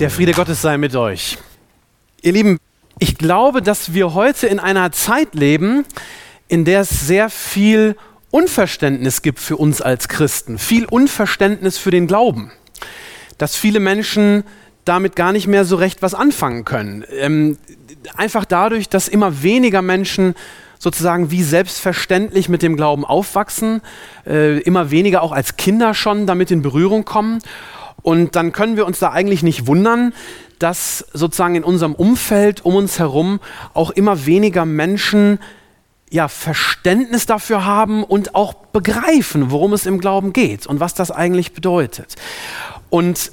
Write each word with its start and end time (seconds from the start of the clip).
Der 0.00 0.08
Friede 0.08 0.32
Gottes 0.32 0.62
sei 0.62 0.78
mit 0.78 0.96
euch. 0.96 1.36
Ihr 2.22 2.32
Lieben, 2.32 2.56
ich 2.98 3.18
glaube, 3.18 3.60
dass 3.60 3.92
wir 3.92 4.14
heute 4.14 4.46
in 4.46 4.58
einer 4.58 4.92
Zeit 4.92 5.34
leben, 5.34 5.84
in 6.48 6.64
der 6.64 6.80
es 6.80 7.06
sehr 7.06 7.28
viel 7.28 7.96
Unverständnis 8.30 9.20
gibt 9.20 9.38
für 9.38 9.58
uns 9.58 9.82
als 9.82 10.08
Christen, 10.08 10.56
viel 10.56 10.86
Unverständnis 10.86 11.76
für 11.76 11.90
den 11.90 12.06
Glauben, 12.06 12.50
dass 13.36 13.56
viele 13.56 13.78
Menschen 13.78 14.44
damit 14.86 15.16
gar 15.16 15.32
nicht 15.32 15.46
mehr 15.46 15.66
so 15.66 15.76
recht 15.76 16.00
was 16.00 16.14
anfangen 16.14 16.64
können. 16.64 17.04
Ähm, 17.18 17.58
einfach 18.16 18.46
dadurch, 18.46 18.88
dass 18.88 19.06
immer 19.06 19.42
weniger 19.42 19.82
Menschen 19.82 20.34
sozusagen 20.78 21.30
wie 21.30 21.42
selbstverständlich 21.42 22.48
mit 22.48 22.62
dem 22.62 22.74
Glauben 22.74 23.04
aufwachsen, 23.04 23.82
äh, 24.26 24.60
immer 24.60 24.90
weniger 24.90 25.20
auch 25.20 25.32
als 25.32 25.58
Kinder 25.58 25.92
schon 25.92 26.26
damit 26.26 26.50
in 26.50 26.62
Berührung 26.62 27.04
kommen 27.04 27.40
und 28.02 28.36
dann 28.36 28.52
können 28.52 28.76
wir 28.76 28.86
uns 28.86 28.98
da 28.98 29.10
eigentlich 29.10 29.42
nicht 29.42 29.66
wundern, 29.66 30.12
dass 30.58 31.06
sozusagen 31.12 31.54
in 31.54 31.64
unserem 31.64 31.94
Umfeld 31.94 32.64
um 32.64 32.74
uns 32.74 32.98
herum 32.98 33.40
auch 33.72 33.90
immer 33.90 34.26
weniger 34.26 34.64
Menschen 34.64 35.38
ja, 36.10 36.28
Verständnis 36.28 37.26
dafür 37.26 37.64
haben 37.64 38.02
und 38.02 38.34
auch 38.34 38.52
begreifen, 38.54 39.50
worum 39.50 39.72
es 39.72 39.86
im 39.86 40.00
Glauben 40.00 40.32
geht 40.32 40.66
und 40.66 40.80
was 40.80 40.92
das 40.94 41.10
eigentlich 41.10 41.52
bedeutet. 41.52 42.16
Und 42.90 43.30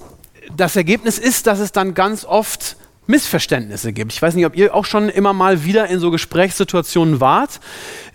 das 0.56 0.76
Ergebnis 0.76 1.18
ist, 1.18 1.48
dass 1.48 1.60
es 1.60 1.72
dann 1.72 1.96
ganz 1.96 2.24
oft 2.24 2.78
Missverständnisse 3.08 3.94
gibt. 3.94 4.14
Ich 4.14 4.22
weiß 4.22 4.36
nicht, 4.36 4.46
ob 4.46 4.56
ihr 4.56 4.76
auch 4.76 4.86
schon 4.86 5.10
immer 5.10 5.34
mal 5.34 5.64
wieder 5.64 5.88
in 5.88 6.00
so 6.00 6.12
Gesprächssituationen 6.12 7.20
wart. 7.20 7.60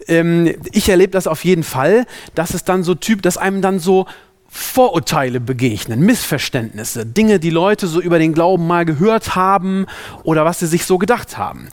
Ähm, 0.07 0.55
ich 0.71 0.89
erlebe 0.89 1.11
das 1.11 1.27
auf 1.27 1.45
jeden 1.45 1.65
Fall, 1.65 2.07
dass 2.35 2.55
es 2.55 2.65
dann 2.65 2.83
so 2.83 2.95
Typ, 2.95 3.23
dass 3.23 3.37
einem 3.37 3.63
dann 3.63 3.79
so 3.79 4.07
Vorurteile 4.55 5.41
begegnen, 5.41 6.01
Missverständnisse, 6.01 7.07
Dinge, 7.07 7.41
die 7.41 7.49
Leute 7.49 7.87
so 7.87 8.03
über 8.03 8.19
den 8.19 8.35
Glauben 8.35 8.67
mal 8.67 8.85
gehört 8.85 9.35
haben 9.35 9.87
oder 10.25 10.45
was 10.45 10.59
sie 10.59 10.67
sich 10.67 10.85
so 10.85 10.99
gedacht 10.99 11.39
haben. 11.39 11.69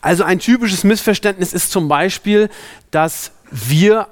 Also 0.00 0.24
ein 0.24 0.40
typisches 0.40 0.82
Missverständnis 0.82 1.52
ist 1.52 1.70
zum 1.70 1.86
Beispiel, 1.86 2.50
dass 2.90 3.30
wir 3.52 4.08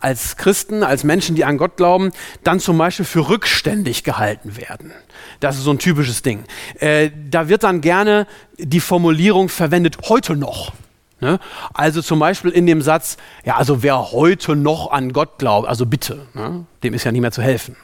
als 0.00 0.38
Christen, 0.38 0.82
als 0.84 1.04
Menschen, 1.04 1.36
die 1.36 1.44
an 1.44 1.58
Gott 1.58 1.76
glauben, 1.76 2.12
dann 2.42 2.60
zum 2.60 2.78
Beispiel 2.78 3.04
für 3.04 3.28
rückständig 3.28 4.04
gehalten 4.04 4.56
werden. 4.56 4.92
Das 5.40 5.58
ist 5.58 5.64
so 5.64 5.70
ein 5.70 5.78
typisches 5.78 6.22
Ding. 6.22 6.44
Äh, 6.80 7.10
da 7.28 7.50
wird 7.50 7.62
dann 7.62 7.82
gerne 7.82 8.26
die 8.56 8.80
Formulierung 8.80 9.50
verwendet, 9.50 9.98
heute 10.08 10.34
noch. 10.34 10.72
Ne? 11.20 11.38
Also 11.72 12.02
zum 12.02 12.18
Beispiel 12.18 12.50
in 12.50 12.66
dem 12.66 12.82
Satz, 12.82 13.16
ja, 13.44 13.56
also 13.56 13.82
wer 13.82 14.12
heute 14.12 14.54
noch 14.54 14.90
an 14.90 15.12
Gott 15.12 15.38
glaubt, 15.38 15.66
also 15.66 15.86
bitte, 15.86 16.26
ne? 16.34 16.66
dem 16.82 16.94
ist 16.94 17.04
ja 17.04 17.12
nicht 17.12 17.22
mehr 17.22 17.32
zu 17.32 17.42
helfen. 17.42 17.76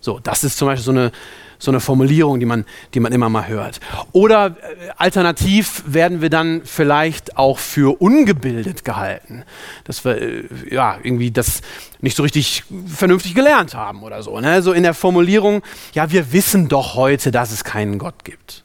So, 0.00 0.20
das 0.22 0.44
ist 0.44 0.58
zum 0.58 0.68
Beispiel 0.68 0.84
so 0.84 0.90
eine, 0.90 1.12
so 1.58 1.70
eine 1.70 1.80
Formulierung, 1.80 2.38
die 2.38 2.44
man, 2.44 2.66
die 2.92 3.00
man 3.00 3.12
immer 3.12 3.30
mal 3.30 3.48
hört. 3.48 3.80
Oder 4.12 4.48
äh, 4.48 4.90
alternativ 4.98 5.82
werden 5.86 6.20
wir 6.20 6.28
dann 6.28 6.60
vielleicht 6.66 7.38
auch 7.38 7.58
für 7.58 8.02
ungebildet 8.02 8.84
gehalten, 8.84 9.44
dass 9.84 10.04
wir 10.04 10.20
äh, 10.20 10.44
ja 10.70 10.98
irgendwie 11.02 11.30
das 11.30 11.62
nicht 12.02 12.18
so 12.18 12.22
richtig 12.22 12.64
vernünftig 12.86 13.34
gelernt 13.34 13.74
haben 13.74 14.02
oder 14.02 14.22
so. 14.22 14.38
Ne? 14.40 14.60
So 14.60 14.74
in 14.74 14.82
der 14.82 14.92
Formulierung, 14.92 15.62
ja, 15.94 16.10
wir 16.10 16.32
wissen 16.32 16.68
doch 16.68 16.96
heute, 16.96 17.30
dass 17.30 17.50
es 17.50 17.64
keinen 17.64 17.98
Gott 17.98 18.24
gibt. 18.24 18.64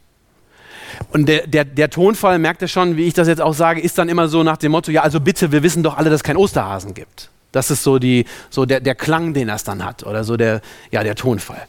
Und 1.11 1.27
der, 1.27 1.47
der, 1.47 1.65
der 1.65 1.89
Tonfall, 1.89 2.39
merkt 2.39 2.61
ihr 2.61 2.67
schon, 2.67 2.97
wie 2.97 3.05
ich 3.05 3.13
das 3.13 3.27
jetzt 3.27 3.41
auch 3.41 3.53
sage, 3.53 3.81
ist 3.81 3.97
dann 3.97 4.09
immer 4.09 4.27
so 4.27 4.43
nach 4.43 4.57
dem 4.57 4.71
Motto, 4.71 4.91
ja, 4.91 5.01
also 5.01 5.19
bitte, 5.19 5.51
wir 5.51 5.63
wissen 5.63 5.83
doch 5.83 5.97
alle, 5.97 6.09
dass 6.09 6.19
es 6.19 6.23
keinen 6.23 6.37
Osterhasen 6.37 6.93
gibt. 6.93 7.29
Das 7.51 7.71
ist 7.71 7.83
so, 7.83 7.99
die, 7.99 8.25
so 8.49 8.65
der, 8.65 8.79
der 8.79 8.95
Klang, 8.95 9.33
den 9.33 9.47
das 9.47 9.63
dann 9.63 9.83
hat, 9.83 10.05
oder 10.05 10.23
so 10.23 10.37
der, 10.37 10.61
ja, 10.91 11.03
der 11.03 11.15
Tonfall. 11.15 11.65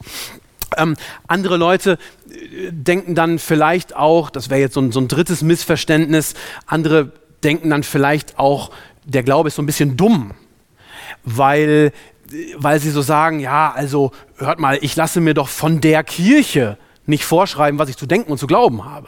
Ähm, 0.77 0.95
andere 1.27 1.57
Leute 1.57 1.97
äh, 2.29 2.71
denken 2.71 3.15
dann 3.15 3.39
vielleicht 3.39 3.95
auch, 3.95 4.29
das 4.29 4.49
wäre 4.49 4.61
jetzt 4.61 4.75
so 4.75 4.81
ein, 4.81 4.91
so 4.91 4.99
ein 4.99 5.07
drittes 5.07 5.41
Missverständnis, 5.41 6.33
andere 6.65 7.11
denken 7.43 7.69
dann 7.69 7.83
vielleicht 7.83 8.37
auch, 8.39 8.71
der 9.03 9.23
Glaube 9.23 9.47
ist 9.47 9.55
so 9.55 9.61
ein 9.61 9.65
bisschen 9.65 9.97
dumm, 9.97 10.31
weil, 11.23 11.91
weil 12.55 12.79
sie 12.79 12.91
so 12.91 13.01
sagen, 13.01 13.39
ja, 13.39 13.71
also 13.75 14.11
hört 14.37 14.59
mal, 14.59 14.77
ich 14.81 14.95
lasse 14.95 15.19
mir 15.19 15.33
doch 15.33 15.49
von 15.49 15.81
der 15.81 16.03
Kirche 16.03 16.77
nicht 17.05 17.25
vorschreiben, 17.25 17.79
was 17.79 17.89
ich 17.89 17.97
zu 17.97 18.05
denken 18.05 18.31
und 18.31 18.37
zu 18.37 18.47
glauben 18.47 18.85
habe. 18.85 19.07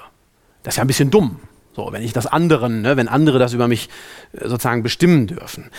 Das 0.63 0.73
ist 0.73 0.77
ja 0.77 0.83
ein 0.83 0.87
bisschen 0.87 1.11
dumm. 1.11 1.39
So, 1.75 1.91
wenn 1.91 2.03
ich 2.03 2.13
das 2.13 2.27
anderen, 2.27 2.81
ne, 2.81 2.97
wenn 2.97 3.07
andere 3.07 3.39
das 3.39 3.53
über 3.53 3.67
mich 3.67 3.89
äh, 4.33 4.47
sozusagen 4.47 4.83
bestimmen 4.83 5.25
dürfen. 5.25 5.71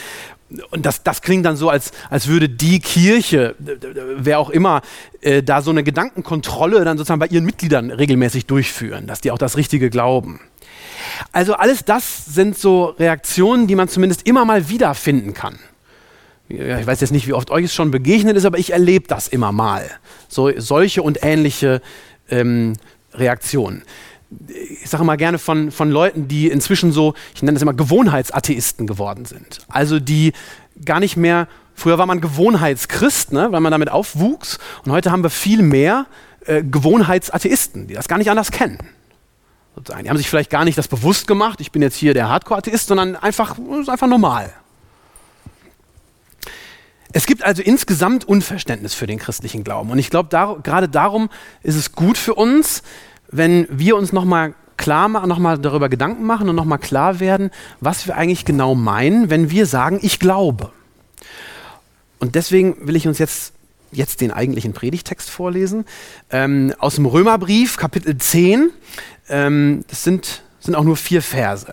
Und 0.71 0.85
das, 0.85 1.05
das 1.05 1.23
klingt 1.23 1.47
dann 1.47 1.57
so, 1.57 1.69
als, 1.71 1.93
als 2.11 2.27
würde 2.27 2.49
die 2.49 2.81
Kirche, 2.81 3.55
wer 3.59 4.41
auch 4.41 4.51
immer, 4.51 4.83
äh, 5.21 5.43
da 5.43 5.63
so 5.63 5.71
eine 5.71 5.85
Gedankenkontrolle 5.85 6.85
dann 6.85 6.99
sozusagen 6.99 7.21
bei 7.21 7.29
ihren 7.29 7.45
Mitgliedern 7.45 7.91
regelmäßig 7.91 8.47
durchführen, 8.47 9.07
dass 9.07 9.21
die 9.21 9.31
auch 9.31 9.39
das 9.39 9.57
Richtige 9.57 9.89
glauben. 9.89 10.41
Also 11.33 11.55
alles 11.55 11.85
das 11.85 12.25
sind 12.27 12.59
so 12.59 12.87
Reaktionen, 12.87 13.67
die 13.67 13.75
man 13.77 13.89
zumindest 13.89 14.27
immer 14.27 14.45
mal 14.45 14.69
wieder 14.69 14.95
finden 14.95 15.33
kann. 15.33 15.59
Ja, 16.49 16.79
ich 16.79 16.87
weiß 16.87 17.01
jetzt 17.01 17.11
nicht, 17.11 17.27
wie 17.27 17.33
oft 17.33 17.51
euch 17.51 17.65
es 17.67 17.75
schon 17.75 17.91
begegnet 17.91 18.37
ist, 18.37 18.45
aber 18.45 18.59
ich 18.59 18.73
erlebe 18.73 19.09
das 19.09 19.29
immer 19.29 19.51
mal. 19.51 19.91
So, 20.29 20.51
solche 20.59 21.03
und 21.03 21.19
ähnliche 21.23 21.81
ähm, 22.29 22.75
Reaktionen 23.15 23.83
ich 24.49 24.89
sage 24.89 25.05
mal 25.05 25.17
gerne 25.17 25.39
von, 25.39 25.71
von 25.71 25.91
Leuten, 25.91 26.29
die 26.29 26.49
inzwischen 26.49 26.93
so, 26.93 27.15
ich 27.35 27.43
nenne 27.43 27.55
das 27.55 27.63
immer 27.63 27.75
Gewohnheitsatheisten 27.75 28.87
geworden 28.87 29.25
sind. 29.25 29.61
Also 29.69 30.01
die 30.01 30.33
gar 30.85 31.01
nicht 31.01 31.17
mehr, 31.17 31.49
früher 31.75 31.99
war 31.99 32.07
man 32.07 32.21
Gewohnheitschrist, 32.21 33.33
ne, 33.33 33.49
weil 33.51 33.61
man 33.61 33.73
damit 33.73 33.91
aufwuchs 33.91 34.59
und 34.85 34.93
heute 34.93 35.11
haben 35.11 35.23
wir 35.23 35.31
viel 35.31 35.63
mehr 35.63 36.07
äh, 36.47 36.63
Gewohnheitsatheisten, 36.63 37.87
die 37.87 37.95
das 37.95 38.09
gar 38.09 38.19
nicht 38.19 38.31
anders 38.31 38.51
kennen. 38.51 38.79
Sozusagen. 39.77 40.05
Die 40.05 40.11
haben 40.11 40.17
sich 40.17 40.29
vielleicht 40.29 40.51
gar 40.51 40.65
nicht 40.65 40.79
das 40.79 40.89
bewusst 40.89 41.27
gemacht, 41.27 41.61
ich 41.61 41.73
bin 41.73 41.83
jetzt 41.83 41.97
hier 41.97 42.15
der 42.15 42.29
Hardcore-Atheist, 42.29 42.89
sondern 42.89 43.17
einfach, 43.17 43.57
ist 43.81 43.89
einfach 43.89 44.07
normal. 44.07 44.53
Es 47.17 47.27
gibt 47.27 47.45
also 47.45 47.63
insgesamt 47.63 48.25
Unverständnis 48.25 48.93
für 48.93 49.07
den 49.07 49.21
christlichen 49.21 49.63
Glauben. 49.63 49.93
Und 49.93 50.01
ich 50.01 50.11
glaube, 50.11 50.29
dar 50.31 50.59
gerade 50.59 50.89
darum 50.89 51.31
ist 51.63 51.77
es 51.77 51.93
gut 51.93 52.19
für 52.19 52.35
uns, 52.35 52.83
wenn 53.31 53.69
wir 53.71 53.95
uns 53.97 54.13
nochmal 54.13 54.55
klar 54.77 55.09
machen, 55.09 55.29
nochmal 55.29 55.57
darüber 55.57 55.89
Gedanken 55.89 56.25
machen 56.25 56.49
und 56.49 56.57
nochmal 56.57 56.81
klar 56.81 57.21
werden, 57.21 57.53
was 57.79 58.09
wir 58.09 58.17
eigentlich 58.17 58.45
genau 58.45 58.75
meinen, 58.75 59.31
wenn 59.31 59.49
wir 59.49 59.67
sagen, 59.67 60.01
ich 60.03 60.19
glaube. 60.19 60.73
Und 62.19 62.35
deswegen 62.35 62.89
will 62.89 62.97
ich 62.97 63.07
uns 63.07 63.19
jetzt, 63.19 63.53
jetzt 63.93 64.21
den 64.21 64.33
eigentlichen 64.33 64.73
Predigtext 64.73 65.31
vorlesen. 65.31 65.85
Ähm, 66.31 66.75
aus 66.81 66.97
dem 66.97 67.07
Römerbrief, 67.07 67.77
Kapitel 67.77 68.19
10. 68.19 68.71
Ähm, 69.29 69.85
das 69.87 70.03
sind, 70.03 70.43
sind 70.59 70.75
auch 70.75 70.83
nur 70.83 70.97
vier 70.97 71.23
Verse. 71.23 71.73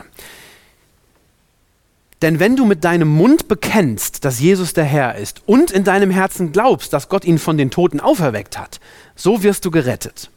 Denn 2.21 2.39
wenn 2.39 2.55
du 2.55 2.65
mit 2.65 2.83
deinem 2.83 3.07
Mund 3.07 3.47
bekennst, 3.47 4.25
dass 4.25 4.39
Jesus 4.39 4.73
der 4.73 4.83
Herr 4.83 5.15
ist 5.15 5.41
und 5.47 5.71
in 5.71 5.83
deinem 5.83 6.11
Herzen 6.11 6.51
glaubst, 6.51 6.93
dass 6.93 7.09
Gott 7.09 7.25
ihn 7.25 7.39
von 7.39 7.57
den 7.57 7.71
Toten 7.71 7.99
auferweckt 7.99 8.59
hat, 8.59 8.79
so 9.15 9.41
wirst 9.43 9.65
du 9.65 9.71
gerettet. 9.71 10.29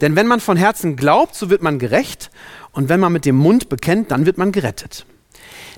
Denn 0.00 0.16
wenn 0.16 0.26
man 0.26 0.40
von 0.40 0.56
Herzen 0.56 0.96
glaubt, 0.96 1.34
so 1.34 1.48
wird 1.48 1.62
man 1.62 1.78
gerecht, 1.78 2.30
und 2.72 2.88
wenn 2.88 3.00
man 3.00 3.12
mit 3.12 3.24
dem 3.24 3.36
Mund 3.36 3.68
bekennt, 3.68 4.10
dann 4.10 4.26
wird 4.26 4.36
man 4.36 4.52
gerettet. 4.52 5.06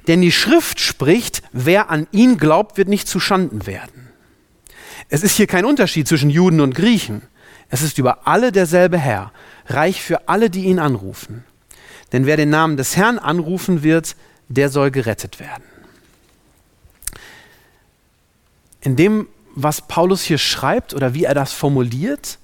Denn 0.09 0.23
die 0.23 0.33
Schrift 0.33 0.81
spricht, 0.81 1.43
wer 1.53 1.91
an 1.91 2.07
ihn 2.11 2.39
glaubt, 2.39 2.79
wird 2.79 2.89
nicht 2.89 3.07
zu 3.07 3.21
Schanden 3.21 3.67
werden. 3.67 4.09
Es 5.09 5.23
ist 5.23 5.37
hier 5.37 5.47
kein 5.47 5.65
Unterschied 5.65 6.09
zwischen 6.09 6.31
Juden 6.31 6.61
und 6.61 6.75
Griechen. 6.75 7.23
Es 7.69 7.83
ist 7.83 7.99
über 7.99 8.27
alle 8.27 8.51
derselbe 8.51 8.99
Herr, 8.99 9.33
reich 9.67 10.03
für 10.03 10.29
alle, 10.29 10.51
die 10.51 10.65
ihn 10.65 10.79
anrufen. 10.79 11.45
Denn 12.13 12.27
wer 12.27 12.37
den 12.37 12.51
Namen 12.51 12.77
des 12.77 12.97
Herrn 12.97 13.19
anrufen 13.19 13.83
wird, 13.83 14.17
der 14.49 14.69
soll 14.69 14.91
gerettet 14.91 15.41
werden. 15.41 15.65
In 18.81 18.97
dem, 18.97 19.29
was 19.55 19.83
Paulus 19.83 20.23
hier 20.23 20.39
schreibt 20.39 20.95
oder 20.95 21.15
wie 21.15 21.25
er 21.25 21.35
das 21.35 21.53
formuliert, 21.53 22.39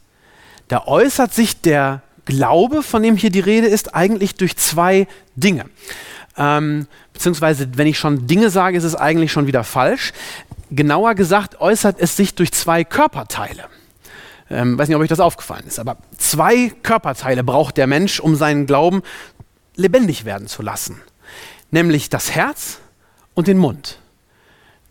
da 0.68 0.86
äußert 0.86 1.32
sich 1.32 1.60
der 1.60 2.02
Glaube, 2.24 2.82
von 2.82 3.02
dem 3.02 3.16
hier 3.16 3.30
die 3.30 3.40
Rede 3.40 3.66
ist, 3.66 3.94
eigentlich 3.94 4.36
durch 4.36 4.56
zwei 4.56 5.06
Dinge. 5.36 5.66
Ähm, 6.36 6.86
beziehungsweise, 7.12 7.68
wenn 7.76 7.86
ich 7.86 7.98
schon 7.98 8.26
Dinge 8.26 8.48
sage, 8.50 8.76
ist 8.76 8.84
es 8.84 8.94
eigentlich 8.94 9.32
schon 9.32 9.46
wieder 9.46 9.64
falsch. 9.64 10.12
Genauer 10.70 11.14
gesagt 11.14 11.60
äußert 11.60 11.96
es 11.98 12.16
sich 12.16 12.34
durch 12.34 12.52
zwei 12.52 12.84
Körperteile. 12.84 13.64
Ähm, 14.50 14.78
weiß 14.78 14.88
nicht, 14.88 14.96
ob 14.96 15.02
euch 15.02 15.08
das 15.08 15.20
aufgefallen 15.20 15.66
ist, 15.66 15.78
aber 15.78 15.98
zwei 16.16 16.72
Körperteile 16.82 17.44
braucht 17.44 17.76
der 17.76 17.86
Mensch, 17.86 18.20
um 18.20 18.36
seinen 18.36 18.66
Glauben 18.66 19.02
lebendig 19.76 20.24
werden 20.24 20.46
zu 20.46 20.62
lassen. 20.62 21.00
Nämlich 21.72 22.08
das 22.10 22.30
Herz 22.30 22.78
und 23.34 23.48
den 23.48 23.58
Mund. 23.58 23.98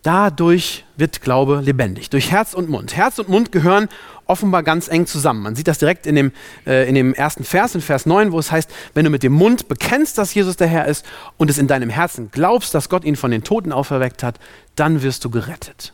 Dadurch 0.02 0.84
wird 0.96 1.22
Glaube 1.22 1.60
lebendig, 1.60 2.10
durch 2.10 2.32
Herz 2.32 2.54
und 2.54 2.68
Mund. 2.68 2.96
Herz 2.96 3.20
und 3.20 3.28
Mund 3.28 3.52
gehören 3.52 3.88
offenbar 4.26 4.64
ganz 4.64 4.88
eng 4.88 5.06
zusammen. 5.06 5.42
Man 5.42 5.54
sieht 5.54 5.68
das 5.68 5.78
direkt 5.78 6.06
in 6.06 6.16
dem, 6.16 6.32
äh, 6.66 6.88
in 6.88 6.96
dem 6.96 7.14
ersten 7.14 7.44
Vers, 7.44 7.76
in 7.76 7.80
Vers 7.80 8.04
9, 8.04 8.32
wo 8.32 8.38
es 8.40 8.50
heißt, 8.50 8.68
wenn 8.94 9.04
du 9.04 9.10
mit 9.10 9.22
dem 9.22 9.32
Mund 9.32 9.68
bekennst, 9.68 10.18
dass 10.18 10.34
Jesus 10.34 10.56
der 10.56 10.66
Herr 10.66 10.86
ist 10.86 11.06
und 11.36 11.50
es 11.50 11.58
in 11.58 11.68
deinem 11.68 11.88
Herzen 11.88 12.32
glaubst, 12.32 12.74
dass 12.74 12.88
Gott 12.88 13.04
ihn 13.04 13.14
von 13.14 13.30
den 13.30 13.44
Toten 13.44 13.70
auferweckt 13.70 14.24
hat, 14.24 14.40
dann 14.74 15.02
wirst 15.02 15.24
du 15.24 15.30
gerettet. 15.30 15.92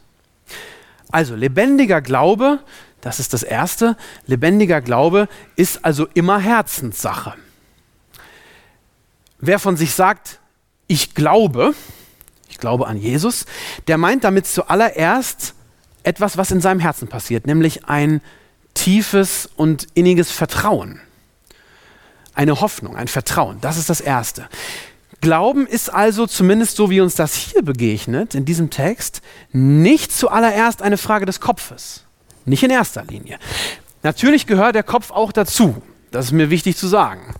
Also 1.10 1.34
lebendiger 1.34 2.00
Glaube, 2.00 2.60
das 3.02 3.20
ist 3.20 3.34
das 3.34 3.42
Erste, 3.42 3.94
lebendiger 4.26 4.80
Glaube 4.80 5.28
ist 5.56 5.84
also 5.84 6.06
immer 6.14 6.38
Herzenssache. 6.38 7.34
Wer 9.38 9.58
von 9.58 9.76
sich 9.76 9.92
sagt, 9.92 10.40
ich 10.88 11.14
glaube, 11.14 11.74
ich 12.48 12.58
glaube 12.58 12.88
an 12.88 12.96
Jesus, 12.96 13.44
der 13.86 13.98
meint 13.98 14.24
damit 14.24 14.46
zuallererst 14.46 15.54
etwas, 16.02 16.36
was 16.36 16.50
in 16.50 16.60
seinem 16.60 16.80
Herzen 16.80 17.06
passiert, 17.06 17.46
nämlich 17.46 17.84
ein 17.84 18.20
tiefes 18.74 19.48
und 19.56 19.86
inniges 19.94 20.32
Vertrauen. 20.32 21.00
Eine 22.34 22.60
Hoffnung, 22.60 22.96
ein 22.96 23.08
Vertrauen, 23.08 23.60
das 23.60 23.76
ist 23.76 23.90
das 23.90 24.00
Erste. 24.00 24.48
Glauben 25.20 25.66
ist 25.66 25.92
also, 25.92 26.26
zumindest 26.26 26.76
so 26.76 26.90
wie 26.90 27.00
uns 27.00 27.16
das 27.16 27.34
hier 27.34 27.62
begegnet, 27.62 28.34
in 28.34 28.44
diesem 28.44 28.70
Text, 28.70 29.20
nicht 29.52 30.12
zuallererst 30.12 30.80
eine 30.80 30.96
Frage 30.96 31.26
des 31.26 31.40
Kopfes. 31.40 32.04
Nicht 32.44 32.62
in 32.62 32.70
erster 32.70 33.04
Linie. 33.04 33.38
Natürlich 34.02 34.46
gehört 34.46 34.76
der 34.76 34.84
Kopf 34.84 35.10
auch 35.10 35.32
dazu. 35.32 35.82
Das 36.12 36.26
ist 36.26 36.32
mir 36.32 36.50
wichtig 36.50 36.76
zu 36.76 36.86
sagen. 36.86 37.34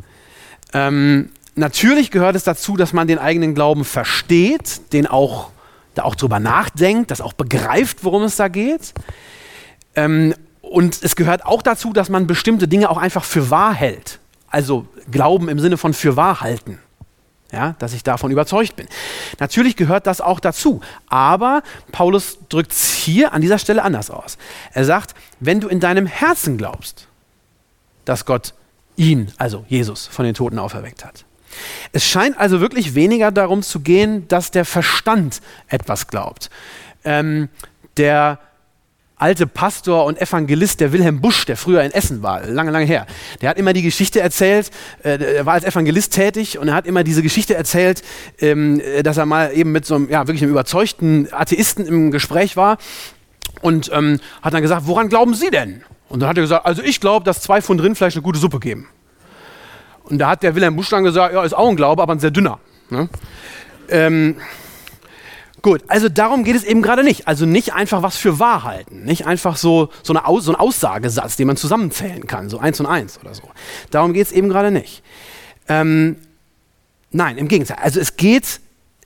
Ähm, 0.75 1.31
natürlich 1.59 2.11
gehört 2.11 2.37
es 2.37 2.45
dazu, 2.45 2.77
dass 2.77 2.93
man 2.93 3.09
den 3.09 3.19
eigenen 3.19 3.55
Glauben 3.55 3.85
versteht, 3.85 4.93
den 4.93 5.07
auch, 5.07 5.51
da 5.95 6.05
auch 6.05 6.15
drüber 6.15 6.41
nachdenkt, 6.41 7.11
das 7.11 7.21
auch 7.21 7.33
begreift, 7.33 8.05
worum 8.05 8.23
es 8.23 8.37
da 8.37 8.49
geht. 8.49 8.95
Ähm, 9.95 10.35
und 10.61 11.03
es 11.03 11.17
gehört 11.17 11.45
auch 11.45 11.63
dazu, 11.63 11.93
dass 11.93 12.09
man 12.09 12.27
bestimmte 12.27 12.69
Dinge 12.69 12.91
auch 12.91 12.99
einfach 12.99 13.25
für 13.25 13.51
wahr 13.51 13.75
hält. 13.75 14.19
Also 14.49 14.87
Glauben 15.11 15.49
im 15.49 15.59
Sinne 15.59 15.77
von 15.77 15.95
für 15.95 16.17
wahr 16.17 16.41
halten 16.41 16.79
ja, 17.53 17.75
dass 17.79 17.95
ich 17.95 18.03
davon 18.03 18.31
überzeugt 18.31 18.77
bin. 18.77 18.87
Natürlich 19.39 19.77
gehört 19.77 20.07
das 20.07 20.21
auch 20.21 20.41
dazu, 20.41 20.81
aber 21.09 21.63
Paulus 21.93 22.39
drückt 22.49 22.73
es 22.73 22.93
hier 22.93 23.33
an 23.33 23.41
dieser 23.41 23.59
Stelle 23.59 23.83
anders 23.83 24.11
aus. 24.11 24.37
Er 24.73 24.85
sagt, 24.85 25.15
wenn 25.41 25.61
du 25.61 25.69
in 25.69 25.81
deinem 25.81 26.07
Herzen 26.07 26.59
glaubst, 26.59 27.09
dass 28.05 28.25
Gott 28.25 28.55
ihn, 28.97 29.33
also 29.39 29.65
Jesus, 29.69 30.07
von 30.07 30.25
den 30.25 30.35
Toten 30.35 30.59
auferweckt 30.59 31.05
hat. 31.05 31.25
Es 31.93 32.05
scheint 32.05 32.39
also 32.39 32.61
wirklich 32.61 32.95
weniger 32.95 33.31
darum 33.31 33.63
zu 33.63 33.81
gehen, 33.81 34.29
dass 34.29 34.51
der 34.51 34.65
Verstand 34.65 35.41
etwas 35.69 36.09
glaubt. 36.09 36.51
Ähm, 37.05 37.49
der 37.97 38.39
alte 39.19 39.47
Pastor 39.47 40.05
und 40.05 40.21
Evangelist, 40.21 40.81
der 40.81 40.93
Wilhelm 40.93 41.21
Busch, 41.21 41.45
der 41.45 41.57
früher 41.57 41.83
in 41.83 41.91
Essen 41.91 42.23
war, 42.23 42.47
lange, 42.47 42.71
lange 42.71 42.87
her. 42.87 43.07
Der 43.41 43.51
hat 43.51 43.59
immer 43.59 43.73
die 43.73 43.83
Geschichte 43.83 44.21
erzählt, 44.21 44.71
äh, 45.03 45.19
er 45.19 45.47
war 45.47 45.55
als 45.55 45.65
Evangelist 45.65 46.13
tätig 46.13 46.59
und 46.59 46.69
er 46.69 46.75
hat 46.75 46.87
immer 46.87 47.05
diese 47.05 47.23
Geschichte 47.23 47.55
erzählt, 47.55 48.03
ähm, 48.41 48.81
dass 49.03 49.17
er 49.17 49.27
mal 49.27 49.53
eben 49.53 49.73
mit 49.73 49.85
so 49.85 49.97
einem, 49.97 50.09
ja, 50.09 50.27
wirklich 50.27 50.43
einem 50.43 50.53
überzeugten 50.53 51.29
Atheisten 51.33 51.87
im 51.87 52.11
Gespräch 52.11 52.57
war 52.57 52.79
und 53.61 53.91
ähm, 53.93 54.21
hat 54.41 54.55
dann 54.55 54.63
gesagt, 54.63 54.87
woran 54.87 55.09
glauben 55.09 55.35
Sie 55.35 55.51
denn? 55.51 55.83
Und 56.09 56.21
dann 56.21 56.29
hat 56.29 56.39
er 56.39 56.43
gesagt, 56.43 56.65
also 56.65 56.83
ich 56.83 57.01
glaube, 57.01 57.25
dass 57.25 57.43
zwei 57.43 57.61
Pfund 57.61 57.83
Rindfleisch 57.83 58.15
eine 58.15 58.23
gute 58.23 58.39
Suppe 58.39 58.61
geben. 58.61 58.89
Und 60.09 60.19
da 60.19 60.31
hat 60.31 60.43
der 60.43 60.55
Wilhelm 60.55 60.77
Busch 60.77 60.89
dann 60.89 61.05
gesagt, 61.05 61.35
ja, 61.35 61.45
ist 61.45 61.55
auch 61.55 61.69
ein 61.69 61.77
Glaube, 61.77 62.03
aber 62.03 62.13
ein 62.13 62.21
sehr 62.21 62.31
dünner. 62.31 62.59
Ne? 62.91 63.09
Ähm, 63.89 64.37
Gut, 65.61 65.83
also 65.89 66.09
darum 66.09 66.45
geht 66.45 66.55
es 66.55 66.63
eben 66.63 66.83
gerade 66.83 67.03
nicht. 67.03 67.27
Also 67.27 67.45
nicht 67.45 67.73
einfach 67.73 68.03
was 68.03 68.17
für 68.17 68.39
wahr 68.39 68.63
halten. 68.63 69.05
Nicht 69.05 69.27
einfach 69.27 69.57
so, 69.57 69.91
so, 70.03 70.13
eine 70.13 70.27
Aus, 70.27 70.45
so 70.45 70.53
ein 70.53 70.57
Aussagesatz, 70.57 71.37
den 71.37 71.49
man 71.49 71.57
zusammenzählen 71.57 72.27
kann, 72.27 72.49
so 72.49 72.59
eins 72.59 72.79
und 72.79 72.87
eins 72.87 73.19
oder 73.21 73.35
so. 73.35 73.43
Darum 73.91 74.13
geht 74.13 74.27
es 74.27 74.33
eben 74.33 74.49
gerade 74.49 74.71
nicht. 74.71 75.03
Ähm, 75.69 76.17
nein, 77.11 77.39
im 77.39 77.49
Gegenteil. 77.49 77.79
Also 77.83 77.99
es 77.99 78.17
geht 78.17 78.61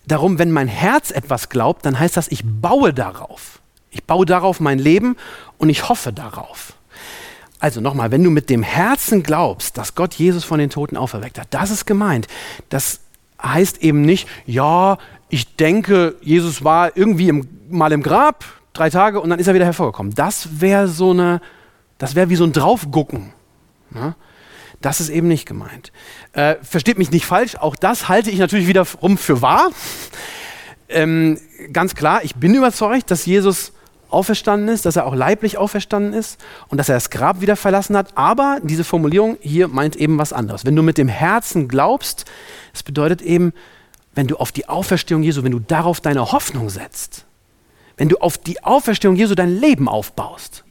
darum, 0.06 0.38
wenn 0.38 0.50
mein 0.50 0.68
Herz 0.68 1.10
etwas 1.10 1.48
glaubt, 1.48 1.86
dann 1.86 1.98
heißt 1.98 2.16
das, 2.16 2.28
ich 2.28 2.42
baue 2.44 2.92
darauf. 2.92 3.60
Ich 3.90 4.04
baue 4.04 4.26
darauf 4.26 4.60
mein 4.60 4.78
Leben 4.78 5.16
und 5.58 5.70
ich 5.70 5.88
hoffe 5.88 6.12
darauf. 6.12 6.74
Also 7.62 7.80
nochmal, 7.80 8.10
wenn 8.10 8.24
du 8.24 8.30
mit 8.30 8.50
dem 8.50 8.64
Herzen 8.64 9.22
glaubst, 9.22 9.78
dass 9.78 9.94
Gott 9.94 10.14
Jesus 10.14 10.42
von 10.42 10.58
den 10.58 10.68
Toten 10.68 10.96
auferweckt 10.96 11.38
hat, 11.38 11.46
das 11.50 11.70
ist 11.70 11.86
gemeint. 11.86 12.26
Das 12.70 12.98
heißt 13.40 13.84
eben 13.84 14.02
nicht, 14.02 14.26
ja, 14.46 14.98
ich 15.28 15.54
denke, 15.54 16.16
Jesus 16.22 16.64
war 16.64 16.96
irgendwie 16.96 17.28
im, 17.28 17.46
mal 17.70 17.92
im 17.92 18.02
Grab, 18.02 18.44
drei 18.72 18.90
Tage, 18.90 19.20
und 19.20 19.30
dann 19.30 19.38
ist 19.38 19.46
er 19.46 19.54
wieder 19.54 19.64
hervorgekommen. 19.64 20.12
Das 20.12 20.60
wäre 20.60 20.88
so 20.88 21.12
eine, 21.12 21.40
das 21.98 22.16
wäre 22.16 22.30
wie 22.30 22.34
so 22.34 22.42
ein 22.42 22.52
Draufgucken. 22.52 23.32
Ne? 23.90 24.16
Das 24.80 25.00
ist 25.00 25.08
eben 25.08 25.28
nicht 25.28 25.46
gemeint. 25.46 25.92
Äh, 26.32 26.56
versteht 26.62 26.98
mich 26.98 27.12
nicht 27.12 27.26
falsch, 27.26 27.54
auch 27.54 27.76
das 27.76 28.08
halte 28.08 28.32
ich 28.32 28.40
natürlich 28.40 28.66
wiederum 28.66 29.16
für 29.16 29.40
wahr. 29.40 29.70
Ähm, 30.88 31.38
ganz 31.72 31.94
klar, 31.94 32.24
ich 32.24 32.34
bin 32.34 32.54
überzeugt, 32.54 33.12
dass 33.12 33.24
Jesus 33.24 33.72
auferstanden 34.12 34.68
ist, 34.68 34.86
dass 34.86 34.96
er 34.96 35.06
auch 35.06 35.14
leiblich 35.14 35.58
auferstanden 35.58 36.12
ist 36.12 36.40
und 36.68 36.78
dass 36.78 36.88
er 36.88 36.94
das 36.94 37.10
Grab 37.10 37.40
wieder 37.40 37.56
verlassen 37.56 37.96
hat. 37.96 38.16
Aber 38.16 38.58
diese 38.62 38.84
Formulierung 38.84 39.38
hier 39.40 39.68
meint 39.68 39.96
eben 39.96 40.18
was 40.18 40.32
anderes. 40.32 40.64
Wenn 40.64 40.76
du 40.76 40.82
mit 40.82 40.98
dem 40.98 41.08
Herzen 41.08 41.68
glaubst, 41.68 42.24
es 42.72 42.82
bedeutet 42.82 43.22
eben, 43.22 43.52
wenn 44.14 44.26
du 44.26 44.36
auf 44.36 44.52
die 44.52 44.68
Auferstehung 44.68 45.22
Jesu, 45.22 45.42
wenn 45.42 45.52
du 45.52 45.60
darauf 45.60 46.00
deine 46.00 46.32
Hoffnung 46.32 46.68
setzt, 46.70 47.24
wenn 47.96 48.08
du 48.08 48.16
auf 48.18 48.38
die 48.38 48.62
Auferstehung 48.62 49.16
Jesu 49.16 49.34
dein 49.34 49.56
Leben 49.56 49.88
aufbaust. 49.88 50.64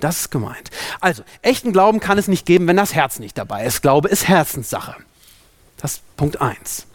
Das 0.00 0.20
ist 0.20 0.30
gemeint. 0.30 0.70
Also, 1.00 1.22
echten 1.42 1.72
Glauben 1.72 2.00
kann 2.00 2.18
es 2.18 2.28
nicht 2.28 2.46
geben, 2.46 2.66
wenn 2.66 2.76
das 2.76 2.94
Herz 2.94 3.18
nicht 3.18 3.38
dabei 3.38 3.64
ist. 3.64 3.80
Glaube 3.80 4.08
ist 4.08 4.28
Herzenssache. 4.28 4.96
Das 5.76 5.94
ist 5.94 6.16
Punkt 6.16 6.40
1. 6.40 6.86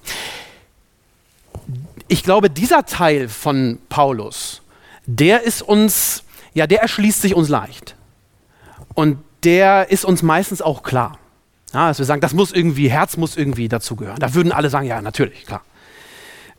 Ich 2.07 2.23
glaube, 2.23 2.49
dieser 2.49 2.85
Teil 2.85 3.29
von 3.29 3.79
Paulus, 3.87 4.61
der 5.09 5.43
ist 5.43 5.63
uns, 5.63 6.23
ja, 6.53 6.67
der 6.67 6.81
erschließt 6.81 7.21
sich 7.21 7.33
uns 7.33 7.49
leicht. 7.49 7.95
Und 8.93 9.17
der 9.43 9.89
ist 9.89 10.05
uns 10.05 10.21
meistens 10.21 10.61
auch 10.61 10.83
klar. 10.83 11.17
Ja, 11.73 11.87
dass 11.87 11.97
wir 11.97 12.05
sagen, 12.05 12.21
das 12.21 12.33
muss 12.33 12.51
irgendwie, 12.51 12.89
Herz 12.89 13.17
muss 13.17 13.35
irgendwie 13.35 13.67
dazugehören. 13.67 14.19
Da 14.19 14.33
würden 14.33 14.51
alle 14.51 14.69
sagen, 14.69 14.85
ja, 14.85 15.01
natürlich, 15.01 15.45
klar. 15.45 15.61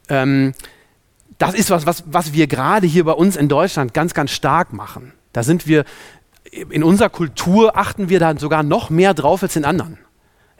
Ähm, 0.09 0.54
das 1.38 1.54
ist 1.54 1.71
was, 1.71 1.87
was, 1.87 2.04
was 2.07 2.33
wir 2.33 2.47
gerade 2.49 2.87
hier 2.87 3.04
bei 3.04 3.12
uns 3.12 3.37
in 3.37 3.49
Deutschland 3.49 3.95
ganz, 3.95 4.14
ganz 4.14 4.30
stark 4.30 4.73
machen. 4.73 5.12
Da 5.33 5.42
sind 5.42 5.66
wir, 5.66 5.85
in 6.50 6.83
unserer 6.83 7.09
Kultur 7.09 7.76
achten 7.76 8.09
wir 8.09 8.19
da 8.19 8.37
sogar 8.37 8.62
noch 8.62 8.90
mehr 8.90 9.14
drauf 9.14 9.42
als 9.42 9.54
in 9.54 9.64
anderen. 9.64 9.99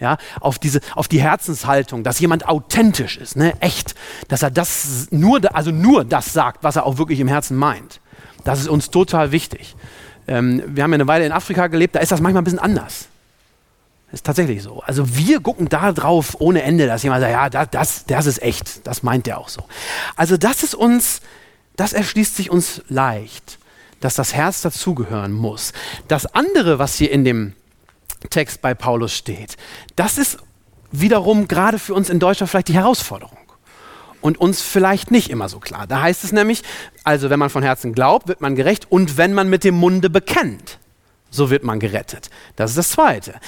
Ja, 0.01 0.17
auf, 0.41 0.59
diese, 0.59 0.81
auf 0.95 1.09
die 1.09 1.21
Herzenshaltung, 1.21 2.03
dass 2.03 2.21
jemand 2.21 2.49
authentisch 2.49 3.19
ist, 3.19 3.37
ne, 3.37 3.53
echt, 3.61 3.95
dass 4.29 4.43
er 4.43 4.51
das 4.51 5.09
nur, 5.11 5.41
also 5.55 5.71
nur 5.71 6.05
das 6.05 6.33
sagt, 6.33 6.65
was 6.65 6.77
er 6.77 6.87
auch 6.87 6.97
wirklich 6.97 7.21
im 7.21 7.29
Herzen 7.29 7.55
meint. 7.55 8.01
Das 8.45 8.61
ist 8.61 8.69
uns 8.69 8.91
total 8.91 9.31
wichtig. 9.31 9.77
Ähm, 10.27 10.63
wir 10.67 10.85
haben 10.85 10.93
ja 10.93 10.95
eine 10.95 11.07
Weile 11.07 11.27
in 11.27 11.33
Afrika 11.33 11.67
gelebt, 11.67 11.97
da 11.97 12.01
ist 12.01 12.13
das 12.13 12.23
manchmal 12.23 12.41
ein 12.41 12.45
bisschen 12.45 12.59
anders. 12.59 13.09
Ist 14.13 14.27
tatsächlich 14.27 14.63
so. 14.63 14.81
Also 14.81 15.17
wir 15.17 15.41
gucken 15.41 15.69
da 15.69 15.93
drauf 15.93 16.37
ohne 16.41 16.63
Ende, 16.63 16.87
dass 16.87 17.03
jemand 17.03 17.21
sagt, 17.21 17.33
ja, 17.33 17.51
das, 17.51 17.69
das, 17.71 18.05
das 18.07 18.27
ist 18.27 18.43
echt. 18.43 18.87
Das 18.87 19.03
meint 19.03 19.29
er 19.29 19.39
auch 19.39 19.49
so. 19.49 19.63
Also 20.17 20.37
das 20.37 20.63
ist 20.63 20.75
uns, 20.75 21.21
das 21.77 21.93
erschließt 21.93 22.37
sich 22.37 22.51
uns 22.51 22.83
leicht, 22.89 23.59
dass 24.01 24.17
das 24.17 24.35
Herz 24.35 24.63
dazugehören 24.63 25.33
muss. 25.33 25.73
Das 26.09 26.27
andere, 26.35 26.79
was 26.79 26.97
hier 26.97 27.13
in 27.13 27.25
dem 27.25 27.53
Text 28.29 28.61
bei 28.61 28.75
Paulus 28.75 29.15
steht, 29.15 29.57
das 29.97 30.19
ist 30.19 30.39
wiederum 30.93 31.49
gerade 31.49 31.79
für 31.79 31.95
uns 31.95 32.11
in 32.11 32.19
Deutschland 32.19 32.51
vielleicht 32.51 32.69
die 32.69 32.75
Herausforderung. 32.75 33.39
Und 34.21 34.39
uns 34.39 34.61
vielleicht 34.61 35.11
nicht 35.11 35.31
immer 35.31 35.49
so 35.49 35.61
klar. 35.61 35.87
Da 35.87 36.03
heißt 36.03 36.25
es 36.25 36.33
nämlich, 36.33 36.63
also 37.05 37.31
wenn 37.31 37.39
man 37.39 37.49
von 37.49 37.63
Herzen 37.63 37.95
glaubt, 37.95 38.29
wird 38.29 38.43
man 38.43 38.55
gerecht 38.55 38.93
und 38.93 39.17
wenn 39.17 39.33
man 39.33 39.49
mit 39.49 39.65
dem 39.65 39.75
Munde 39.75 40.11
bekennt, 40.11 40.79
so 41.31 41.49
wird 41.49 41.65
man 41.65 41.81
gerettet. 41.81 42.29
Das 42.57 42.71
ist 42.71 42.77
das 42.77 42.91
Zweite 42.91 43.41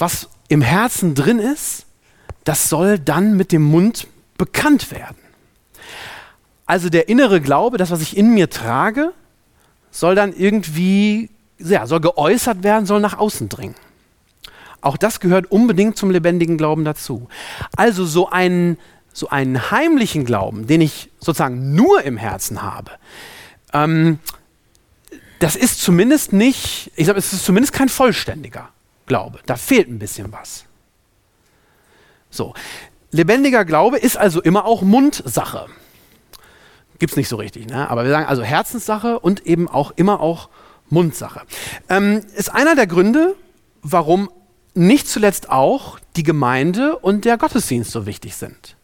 was 0.00 0.28
im 0.48 0.62
Herzen 0.62 1.14
drin 1.14 1.38
ist, 1.38 1.86
das 2.44 2.68
soll 2.68 2.98
dann 2.98 3.36
mit 3.36 3.52
dem 3.52 3.62
Mund 3.62 4.08
bekannt 4.36 4.90
werden. 4.90 5.18
Also 6.66 6.88
der 6.88 7.08
innere 7.08 7.40
Glaube, 7.40 7.76
das, 7.76 7.90
was 7.90 8.00
ich 8.00 8.16
in 8.16 8.32
mir 8.32 8.48
trage, 8.48 9.12
soll 9.90 10.14
dann 10.14 10.32
irgendwie, 10.32 11.30
ja, 11.62 11.86
soll 11.86 12.00
geäußert 12.00 12.62
werden, 12.62 12.86
soll 12.86 13.00
nach 13.00 13.18
außen 13.18 13.48
dringen. 13.48 13.74
Auch 14.80 14.96
das 14.96 15.20
gehört 15.20 15.50
unbedingt 15.50 15.96
zum 15.96 16.10
lebendigen 16.10 16.56
Glauben 16.56 16.84
dazu. 16.84 17.28
Also 17.76 18.04
so 18.04 18.30
einen, 18.30 18.78
so 19.12 19.28
einen 19.28 19.70
heimlichen 19.70 20.24
Glauben, 20.24 20.66
den 20.66 20.80
ich 20.80 21.10
sozusagen 21.20 21.74
nur 21.74 22.02
im 22.02 22.16
Herzen 22.16 22.62
habe, 22.62 22.92
ähm, 23.72 24.18
das 25.38 25.56
ist 25.56 25.80
zumindest 25.80 26.32
nicht, 26.32 26.92
ich 26.96 27.06
sage, 27.06 27.18
es 27.18 27.32
ist 27.32 27.44
zumindest 27.44 27.72
kein 27.72 27.88
vollständiger 27.88 28.68
Glaube. 29.06 29.40
Da 29.46 29.56
fehlt 29.56 29.88
ein 29.88 29.98
bisschen 29.98 30.32
was. 30.32 30.64
So, 32.30 32.54
lebendiger 33.10 33.64
Glaube 33.64 33.98
ist 33.98 34.16
also 34.16 34.40
immer 34.40 34.66
auch 34.66 34.82
Mundsache. 34.82 35.66
Gibt 36.98 37.12
es 37.12 37.16
nicht 37.16 37.28
so 37.28 37.36
richtig, 37.36 37.66
ne? 37.66 37.90
aber 37.90 38.04
wir 38.04 38.10
sagen 38.10 38.26
also 38.26 38.42
Herzenssache 38.42 39.18
und 39.18 39.46
eben 39.46 39.68
auch 39.68 39.92
immer 39.96 40.20
auch 40.20 40.50
Mundsache. 40.90 41.42
Ähm, 41.88 42.22
ist 42.34 42.52
einer 42.52 42.74
der 42.74 42.86
Gründe, 42.86 43.34
warum 43.82 44.30
nicht 44.74 45.08
zuletzt 45.08 45.50
auch 45.50 45.98
die 46.16 46.22
Gemeinde 46.22 46.96
und 46.96 47.24
der 47.24 47.38
Gottesdienst 47.38 47.90
so 47.90 48.06
wichtig 48.06 48.36
sind. 48.36 48.76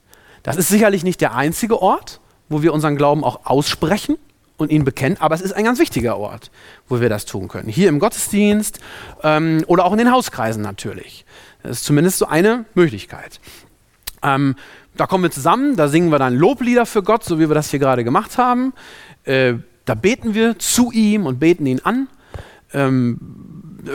Das 0.42 0.56
ist 0.56 0.68
sicherlich 0.68 1.04
nicht 1.04 1.20
der 1.20 1.34
einzige 1.34 1.80
Ort, 1.82 2.20
wo 2.48 2.62
wir 2.62 2.72
unseren 2.72 2.96
Glauben 2.96 3.24
auch 3.24 3.46
aussprechen 3.46 4.16
und 4.56 4.70
ihn 4.70 4.84
bekennen, 4.84 5.16
aber 5.20 5.34
es 5.34 5.40
ist 5.40 5.52
ein 5.52 5.64
ganz 5.64 5.78
wichtiger 5.78 6.16
Ort, 6.18 6.50
wo 6.88 7.00
wir 7.00 7.08
das 7.08 7.26
tun 7.26 7.48
können. 7.48 7.68
Hier 7.68 7.88
im 7.88 7.98
Gottesdienst 7.98 8.80
ähm, 9.22 9.64
oder 9.66 9.84
auch 9.84 9.92
in 9.92 9.98
den 9.98 10.12
Hauskreisen 10.12 10.62
natürlich. 10.62 11.24
Das 11.62 11.78
ist 11.78 11.84
zumindest 11.84 12.18
so 12.18 12.26
eine 12.26 12.64
Möglichkeit. 12.74 13.40
Ähm, 14.22 14.56
da 14.96 15.06
kommen 15.06 15.24
wir 15.24 15.30
zusammen, 15.30 15.76
da 15.76 15.88
singen 15.88 16.10
wir 16.10 16.18
dann 16.18 16.34
Loblieder 16.34 16.86
für 16.86 17.02
Gott, 17.02 17.22
so 17.24 17.38
wie 17.38 17.48
wir 17.48 17.54
das 17.54 17.70
hier 17.70 17.80
gerade 17.80 18.02
gemacht 18.02 18.38
haben. 18.38 18.72
Äh, 19.24 19.54
da 19.86 19.94
beten 19.94 20.34
wir 20.34 20.58
zu 20.58 20.92
ihm 20.92 21.24
und 21.24 21.38
beten 21.38 21.64
ihn 21.64 21.80
an. 21.82 22.08
Ähm, 22.74 23.18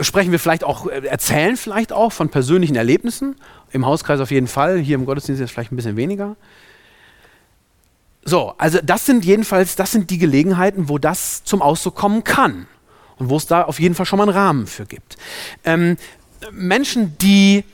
sprechen 0.00 0.32
wir 0.32 0.38
vielleicht 0.38 0.64
auch, 0.64 0.86
äh, 0.86 1.06
erzählen 1.06 1.56
vielleicht 1.56 1.92
auch 1.92 2.12
von 2.12 2.30
persönlichen 2.30 2.74
Erlebnissen. 2.74 3.36
Im 3.70 3.86
Hauskreis 3.86 4.18
auf 4.18 4.30
jeden 4.30 4.48
Fall, 4.48 4.78
hier 4.78 4.96
im 4.96 5.06
Gottesdienst 5.06 5.40
jetzt 5.40 5.52
vielleicht 5.52 5.70
ein 5.70 5.76
bisschen 5.76 5.96
weniger. 5.96 6.36
So, 8.24 8.54
also 8.56 8.78
das 8.82 9.04
sind 9.04 9.24
jedenfalls, 9.24 9.76
das 9.76 9.92
sind 9.92 10.10
die 10.10 10.18
Gelegenheiten, 10.18 10.88
wo 10.88 10.98
das 10.98 11.44
zum 11.44 11.60
Ausdruck 11.60 11.94
kommen 11.94 12.24
kann 12.24 12.66
und 13.18 13.28
wo 13.28 13.36
es 13.36 13.46
da 13.46 13.62
auf 13.62 13.78
jeden 13.78 13.94
Fall 13.94 14.06
schon 14.06 14.16
mal 14.16 14.24
einen 14.24 14.36
Rahmen 14.36 14.66
für 14.66 14.86
gibt. 14.86 15.16
Ähm, 15.64 15.96
Menschen, 16.52 17.18
die 17.18 17.64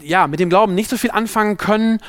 ja 0.00 0.26
mit 0.26 0.40
dem 0.40 0.48
Glauben 0.48 0.74
nicht 0.74 0.90
so 0.90 0.96
viel 0.96 1.10
anfangen 1.10 1.56
können 1.56 2.00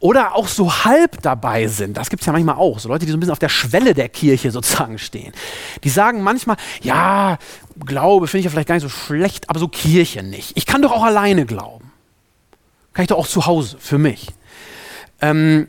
oder 0.00 0.34
auch 0.34 0.48
so 0.48 0.84
halb 0.84 1.20
dabei 1.22 1.68
sind, 1.68 1.96
das 1.96 2.08
gibt 2.08 2.22
es 2.22 2.26
ja 2.26 2.32
manchmal 2.32 2.56
auch, 2.56 2.78
so 2.78 2.88
Leute, 2.88 3.04
die 3.04 3.12
so 3.12 3.18
ein 3.18 3.20
bisschen 3.20 3.32
auf 3.32 3.38
der 3.38 3.50
Schwelle 3.50 3.94
der 3.94 4.08
Kirche 4.08 4.50
sozusagen 4.50 4.98
stehen. 4.98 5.32
Die 5.84 5.90
sagen 5.90 6.22
manchmal, 6.22 6.56
ja, 6.82 7.38
Glaube 7.84 8.26
finde 8.26 8.40
ich 8.40 8.44
ja 8.46 8.50
vielleicht 8.50 8.68
gar 8.68 8.74
nicht 8.74 8.82
so 8.82 8.88
schlecht, 8.88 9.48
aber 9.48 9.60
so 9.60 9.68
Kirche 9.68 10.22
nicht. 10.22 10.56
Ich 10.56 10.66
kann 10.66 10.82
doch 10.82 10.92
auch 10.92 11.04
alleine 11.04 11.46
glauben. 11.46 11.92
Kann 12.92 13.04
ich 13.04 13.08
doch 13.08 13.18
auch 13.18 13.26
zu 13.26 13.46
Hause, 13.46 13.76
für 13.78 13.98
mich. 13.98 14.28
Ähm, 15.20 15.68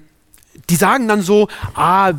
die 0.69 0.75
sagen 0.75 1.07
dann 1.07 1.21
so, 1.21 1.47
ah, 1.75 2.13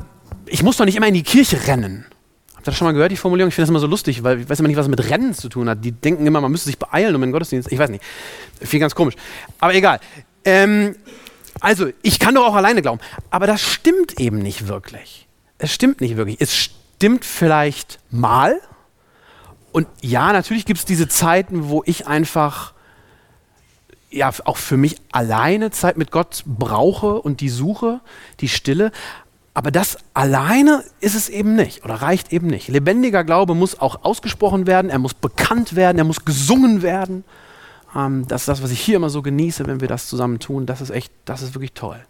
ich 0.47 0.63
muss 0.63 0.77
doch 0.77 0.85
nicht 0.85 0.97
immer 0.97 1.09
in 1.09 1.15
die 1.15 1.23
Kirche 1.23 1.67
rennen. 1.67 2.07
Habt 2.55 2.69
ihr 2.69 2.71
das 2.71 2.77
schon 2.77 2.87
mal 2.87 2.93
gehört, 2.93 3.11
die 3.11 3.17
Formulierung? 3.17 3.49
Ich 3.49 3.55
finde 3.55 3.65
das 3.65 3.71
immer 3.71 3.81
so 3.81 3.87
lustig, 3.87 4.23
weil 4.23 4.41
ich 4.41 4.49
weiß 4.49 4.61
immer 4.61 4.69
nicht, 4.69 4.77
was 4.77 4.87
mit 4.87 5.11
Rennen 5.11 5.35
zu 5.35 5.49
tun 5.49 5.69
hat. 5.69 5.85
Die 5.85 5.93
denken 5.93 6.27
immer, 6.27 6.41
man 6.41 6.53
müsste 6.53 6.67
sich 6.67 6.79
beeilen 6.79 7.15
um 7.15 7.23
in 7.23 7.29
den 7.29 7.33
Gottesdienst. 7.33 7.73
Ich 7.73 7.79
weiß 7.79 7.91
nicht. 7.91 8.05
Viel 8.61 8.81
ganz 8.81 8.95
komisch. 8.95 9.15
Aber 9.59 9.75
egal. 9.75 9.99
Ähm, 10.45 10.95
also, 11.63 11.89
ich 12.03 12.19
kann 12.19 12.35
doch 12.35 12.45
auch 12.45 12.55
alleine 12.55 12.83
glauben. 12.83 13.01
Aber 13.31 13.47
das 13.47 13.63
stimmt 13.63 14.19
eben 14.21 14.39
nicht 14.39 14.67
wirklich. 14.67 15.29
Es 15.59 15.73
stimmt 15.73 16.01
nicht 16.01 16.17
wirklich. 16.17 16.41
Es 16.41 16.55
stimmt 16.57 17.25
vielleicht 17.25 18.01
mal. 18.11 18.61
Und 19.71 19.87
ja, 20.01 20.33
natürlich 20.33 20.67
gibt 20.67 20.81
es 20.81 20.85
diese 20.85 21.09
Zeiten, 21.09 21.69
wo 21.69 21.83
ich 21.87 22.09
einfach 22.09 22.75
ja 24.11 24.31
auch 24.45 24.57
für 24.57 24.77
mich 24.77 24.97
alleine 25.13 25.71
Zeit 25.71 25.97
mit 25.97 26.11
Gott 26.11 26.43
brauche 26.47 27.23
und 27.23 27.41
die 27.41 27.49
Suche, 27.49 28.01
die 28.41 28.49
Stille. 28.49 28.91
Aber 29.55 29.71
das 29.71 29.99
alleine 30.15 30.83
ist 31.01 31.15
es 31.15 31.29
eben 31.29 31.55
nicht 31.55 31.85
oder 31.85 31.95
reicht 31.95 32.33
eben 32.33 32.49
nicht. 32.49 32.69
Lebendiger 32.69 33.23
Glaube 33.23 33.55
muss 33.55 33.79
auch 33.79 34.05
ausgesprochen 34.05 34.67
werden, 34.67 34.91
er 34.91 34.99
muss 34.99 35.15
bekannt 35.15 35.77
werden, 35.77 35.99
er 35.99 36.05
muss 36.05 36.25
gesungen 36.25 36.83
werden. 36.83 37.25
Ähm, 37.95 38.27
das 38.29 38.43
ist 38.43 38.49
das, 38.49 38.63
was 38.63 38.71
ich 38.71 38.81
hier 38.81 38.97
immer 38.97 39.11
so 39.11 39.23
genieße, 39.23 39.67
wenn 39.67 39.81
wir 39.81 39.89
das 39.89 40.09
zusammen 40.09 40.39
tun. 40.39 40.67
Das 40.67 40.81
ist 40.81 40.91
echt, 40.91 41.13
das 41.25 41.43
ist 41.43 41.55
wirklich 41.55 41.73
toll. 41.73 42.01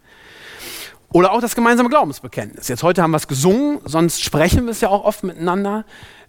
Oder 1.11 1.33
auch 1.33 1.41
das 1.41 1.55
gemeinsame 1.55 1.89
Glaubensbekenntnis. 1.89 2.69
Jetzt 2.69 2.83
heute 2.83 3.03
haben 3.03 3.11
wir 3.11 3.19
es 3.19 3.29
gesungen, 3.29 3.81
sonst 3.85 4.23
sprechen 4.23 4.65
wir 4.65 4.71
es 4.71 4.81
ja 4.81 4.89
auch 4.89 5.05
oft 5.05 5.25
miteinander. 5.25 5.85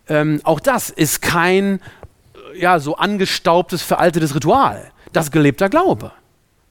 Ähm, 0.10 0.42
auch 0.44 0.60
das 0.60 0.90
ist 0.90 1.22
kein 1.22 1.80
ja, 2.56 2.80
so 2.80 2.98
angestaubtes, 2.98 3.82
veraltetes 3.82 4.36
Ritual 4.36 4.92
das 5.14 5.32
gelebter 5.32 5.70
Glaube, 5.70 6.12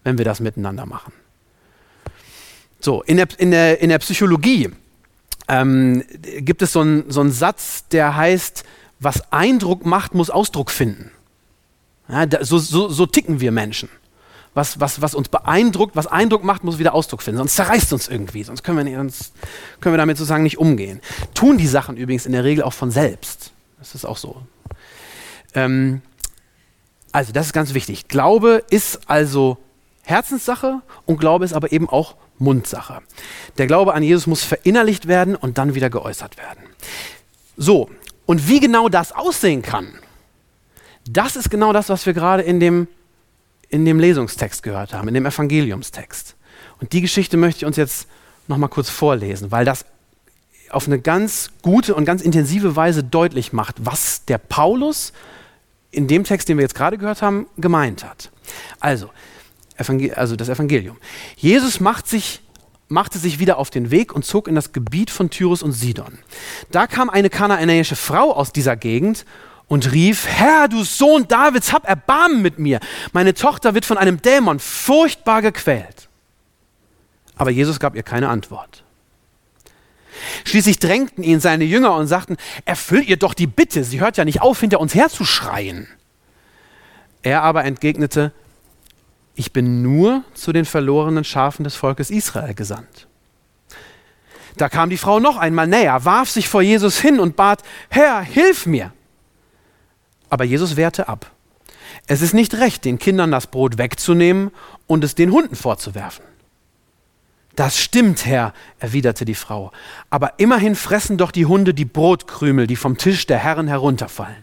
wenn 0.04 0.18
wir 0.18 0.24
das 0.24 0.40
miteinander 0.40 0.84
machen. 0.84 1.12
So, 2.80 3.02
in 3.02 3.16
der, 3.16 3.28
in 3.38 3.52
der, 3.52 3.80
in 3.80 3.88
der 3.88 3.98
Psychologie 4.00 4.70
ähm, 5.48 6.02
gibt 6.38 6.62
es 6.62 6.72
so 6.72 6.80
einen 6.80 7.10
so 7.10 7.26
Satz, 7.28 7.86
der 7.88 8.16
heißt, 8.16 8.64
was 8.98 9.32
Eindruck 9.32 9.86
macht, 9.86 10.14
muss 10.14 10.30
Ausdruck 10.30 10.70
finden. 10.70 11.12
Ja, 12.12 12.26
so, 12.44 12.58
so, 12.58 12.88
so 12.88 13.06
ticken 13.06 13.40
wir 13.40 13.50
Menschen. 13.52 13.88
Was, 14.54 14.78
was, 14.78 15.00
was 15.00 15.14
uns 15.14 15.30
beeindruckt, 15.30 15.96
was 15.96 16.06
Eindruck 16.06 16.44
macht, 16.44 16.62
muss 16.62 16.78
wieder 16.78 16.92
Ausdruck 16.92 17.22
finden. 17.22 17.38
Sonst 17.38 17.56
zerreißt 17.56 17.90
uns 17.94 18.06
irgendwie, 18.06 18.42
sonst 18.42 18.62
können 18.62 18.76
wir, 18.76 18.84
nicht, 18.84 18.96
sonst 18.96 19.32
können 19.80 19.94
wir 19.94 19.98
damit 19.98 20.18
sozusagen 20.18 20.42
nicht 20.42 20.58
umgehen. 20.58 21.00
Tun 21.32 21.56
die 21.56 21.66
Sachen 21.66 21.96
übrigens 21.96 22.26
in 22.26 22.32
der 22.32 22.44
Regel 22.44 22.62
auch 22.62 22.74
von 22.74 22.90
selbst. 22.90 23.52
Das 23.78 23.94
ist 23.94 24.04
auch 24.04 24.18
so. 24.18 24.42
Ähm, 25.54 26.02
also, 27.12 27.32
das 27.32 27.46
ist 27.46 27.52
ganz 27.54 27.72
wichtig. 27.72 28.08
Glaube 28.08 28.62
ist 28.68 29.08
also 29.08 29.56
Herzenssache 30.02 30.82
und 31.06 31.18
Glaube 31.18 31.46
ist 31.46 31.54
aber 31.54 31.72
eben 31.72 31.88
auch 31.88 32.16
Mundsache. 32.38 33.00
Der 33.56 33.66
Glaube 33.66 33.94
an 33.94 34.02
Jesus 34.02 34.26
muss 34.26 34.44
verinnerlicht 34.44 35.08
werden 35.08 35.34
und 35.34 35.56
dann 35.56 35.74
wieder 35.74 35.88
geäußert 35.88 36.36
werden. 36.36 36.62
So, 37.56 37.88
und 38.26 38.48
wie 38.48 38.60
genau 38.60 38.90
das 38.90 39.12
aussehen 39.12 39.62
kann, 39.62 39.98
das 41.06 41.36
ist 41.36 41.50
genau 41.50 41.72
das, 41.72 41.88
was 41.88 42.06
wir 42.06 42.12
gerade 42.12 42.42
in 42.42 42.60
dem, 42.60 42.88
in 43.68 43.84
dem 43.84 43.98
Lesungstext 43.98 44.62
gehört 44.62 44.92
haben, 44.92 45.08
in 45.08 45.14
dem 45.14 45.26
Evangeliumstext. 45.26 46.36
Und 46.80 46.92
die 46.92 47.00
Geschichte 47.00 47.36
möchte 47.36 47.58
ich 47.58 47.64
uns 47.64 47.76
jetzt 47.76 48.06
nochmal 48.48 48.68
kurz 48.68 48.88
vorlesen, 48.88 49.50
weil 49.50 49.64
das 49.64 49.84
auf 50.70 50.86
eine 50.86 50.98
ganz 50.98 51.50
gute 51.62 51.94
und 51.94 52.04
ganz 52.04 52.22
intensive 52.22 52.76
Weise 52.76 53.04
deutlich 53.04 53.52
macht, 53.52 53.84
was 53.84 54.24
der 54.24 54.38
Paulus 54.38 55.12
in 55.90 56.08
dem 56.08 56.24
Text, 56.24 56.48
den 56.48 56.56
wir 56.56 56.62
jetzt 56.62 56.74
gerade 56.74 56.96
gehört 56.98 57.22
haben, 57.22 57.46
gemeint 57.58 58.04
hat. 58.04 58.30
Also, 58.80 59.10
Evangel 59.76 60.14
also 60.14 60.36
das 60.36 60.48
Evangelium. 60.48 60.96
Jesus 61.36 61.80
macht 61.80 62.08
sich, 62.08 62.40
machte 62.88 63.18
sich 63.18 63.38
wieder 63.38 63.58
auf 63.58 63.70
den 63.70 63.90
Weg 63.90 64.14
und 64.14 64.24
zog 64.24 64.48
in 64.48 64.54
das 64.54 64.72
Gebiet 64.72 65.10
von 65.10 65.28
Tyrus 65.28 65.62
und 65.62 65.72
Sidon. 65.72 66.18
Da 66.70 66.86
kam 66.86 67.10
eine 67.10 67.28
kanaanäische 67.28 67.96
Frau 67.96 68.32
aus 68.32 68.52
dieser 68.52 68.76
Gegend 68.76 69.26
und 69.72 69.90
rief, 69.90 70.26
Herr, 70.26 70.68
du 70.68 70.84
Sohn 70.84 71.26
Davids, 71.28 71.72
hab 71.72 71.88
Erbarmen 71.88 72.42
mit 72.42 72.58
mir. 72.58 72.78
Meine 73.14 73.32
Tochter 73.32 73.72
wird 73.72 73.86
von 73.86 73.96
einem 73.96 74.20
Dämon 74.20 74.58
furchtbar 74.58 75.40
gequält. 75.40 76.10
Aber 77.36 77.48
Jesus 77.48 77.80
gab 77.80 77.96
ihr 77.96 78.02
keine 78.02 78.28
Antwort. 78.28 78.84
Schließlich 80.44 80.78
drängten 80.78 81.24
ihn 81.24 81.40
seine 81.40 81.64
Jünger 81.64 81.94
und 81.94 82.06
sagten, 82.06 82.36
erfüll 82.66 83.02
ihr 83.08 83.16
doch 83.16 83.32
die 83.32 83.46
Bitte, 83.46 83.82
sie 83.82 84.00
hört 84.00 84.18
ja 84.18 84.26
nicht 84.26 84.42
auf, 84.42 84.60
hinter 84.60 84.78
uns 84.78 84.94
herzuschreien. 84.94 85.88
Er 87.22 87.42
aber 87.42 87.64
entgegnete, 87.64 88.32
ich 89.36 89.54
bin 89.54 89.80
nur 89.80 90.22
zu 90.34 90.52
den 90.52 90.66
verlorenen 90.66 91.24
Schafen 91.24 91.64
des 91.64 91.76
Volkes 91.76 92.10
Israel 92.10 92.52
gesandt. 92.52 93.08
Da 94.58 94.68
kam 94.68 94.90
die 94.90 94.98
Frau 94.98 95.18
noch 95.18 95.38
einmal 95.38 95.66
näher, 95.66 96.04
warf 96.04 96.28
sich 96.28 96.46
vor 96.46 96.60
Jesus 96.60 97.00
hin 97.00 97.18
und 97.18 97.36
bat, 97.36 97.62
Herr, 97.88 98.20
hilf 98.20 98.66
mir. 98.66 98.92
Aber 100.32 100.44
Jesus 100.44 100.76
wehrte 100.76 101.08
ab. 101.08 101.30
Es 102.06 102.22
ist 102.22 102.32
nicht 102.32 102.54
recht, 102.54 102.86
den 102.86 102.98
Kindern 102.98 103.30
das 103.30 103.48
Brot 103.48 103.76
wegzunehmen 103.76 104.50
und 104.86 105.04
es 105.04 105.14
den 105.14 105.30
Hunden 105.30 105.56
vorzuwerfen. 105.56 106.24
Das 107.54 107.78
stimmt, 107.78 108.24
Herr, 108.24 108.54
erwiderte 108.78 109.26
die 109.26 109.34
Frau, 109.34 109.72
aber 110.08 110.38
immerhin 110.38 110.74
fressen 110.74 111.18
doch 111.18 111.32
die 111.32 111.44
Hunde 111.44 111.74
die 111.74 111.84
Brotkrümel, 111.84 112.66
die 112.66 112.76
vom 112.76 112.96
Tisch 112.96 113.26
der 113.26 113.36
Herren 113.36 113.68
herunterfallen. 113.68 114.42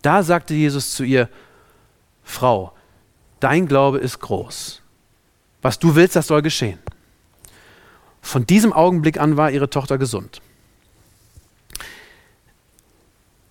Da 0.00 0.22
sagte 0.22 0.54
Jesus 0.54 0.94
zu 0.94 1.04
ihr, 1.04 1.28
Frau, 2.24 2.72
dein 3.38 3.68
Glaube 3.68 3.98
ist 3.98 4.18
groß. 4.18 4.80
Was 5.60 5.78
du 5.78 5.94
willst, 5.94 6.16
das 6.16 6.28
soll 6.28 6.40
geschehen. 6.40 6.78
Von 8.22 8.46
diesem 8.46 8.72
Augenblick 8.72 9.20
an 9.20 9.36
war 9.36 9.50
ihre 9.50 9.68
Tochter 9.68 9.98
gesund. 9.98 10.40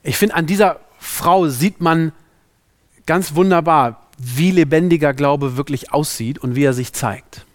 Ich 0.03 0.18
finde, 0.18 0.36
an 0.36 0.46
dieser 0.46 0.79
Frau 0.98 1.48
sieht 1.48 1.82
man 1.82 2.12
ganz 3.06 3.36
wunderbar, 3.36 4.08
wie 4.18 4.51
lebendiger 4.51 5.13
Glaube 5.13 5.58
wirklich 5.58 5.94
aussieht 5.94 6.39
und 6.39 6.56
wie 6.56 6.63
er 6.63 6.74
sich 6.74 6.94
zeigt 6.94 7.46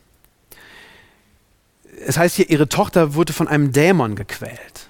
es 2.07 2.19
heißt 2.19 2.37
hier, 2.37 2.51
ihre 2.51 2.69
Tochter 2.69 3.15
wurde 3.15 3.33
von 3.33 3.49
einem 3.49 3.73
Dämon 3.73 4.17
gequält. 4.17 4.89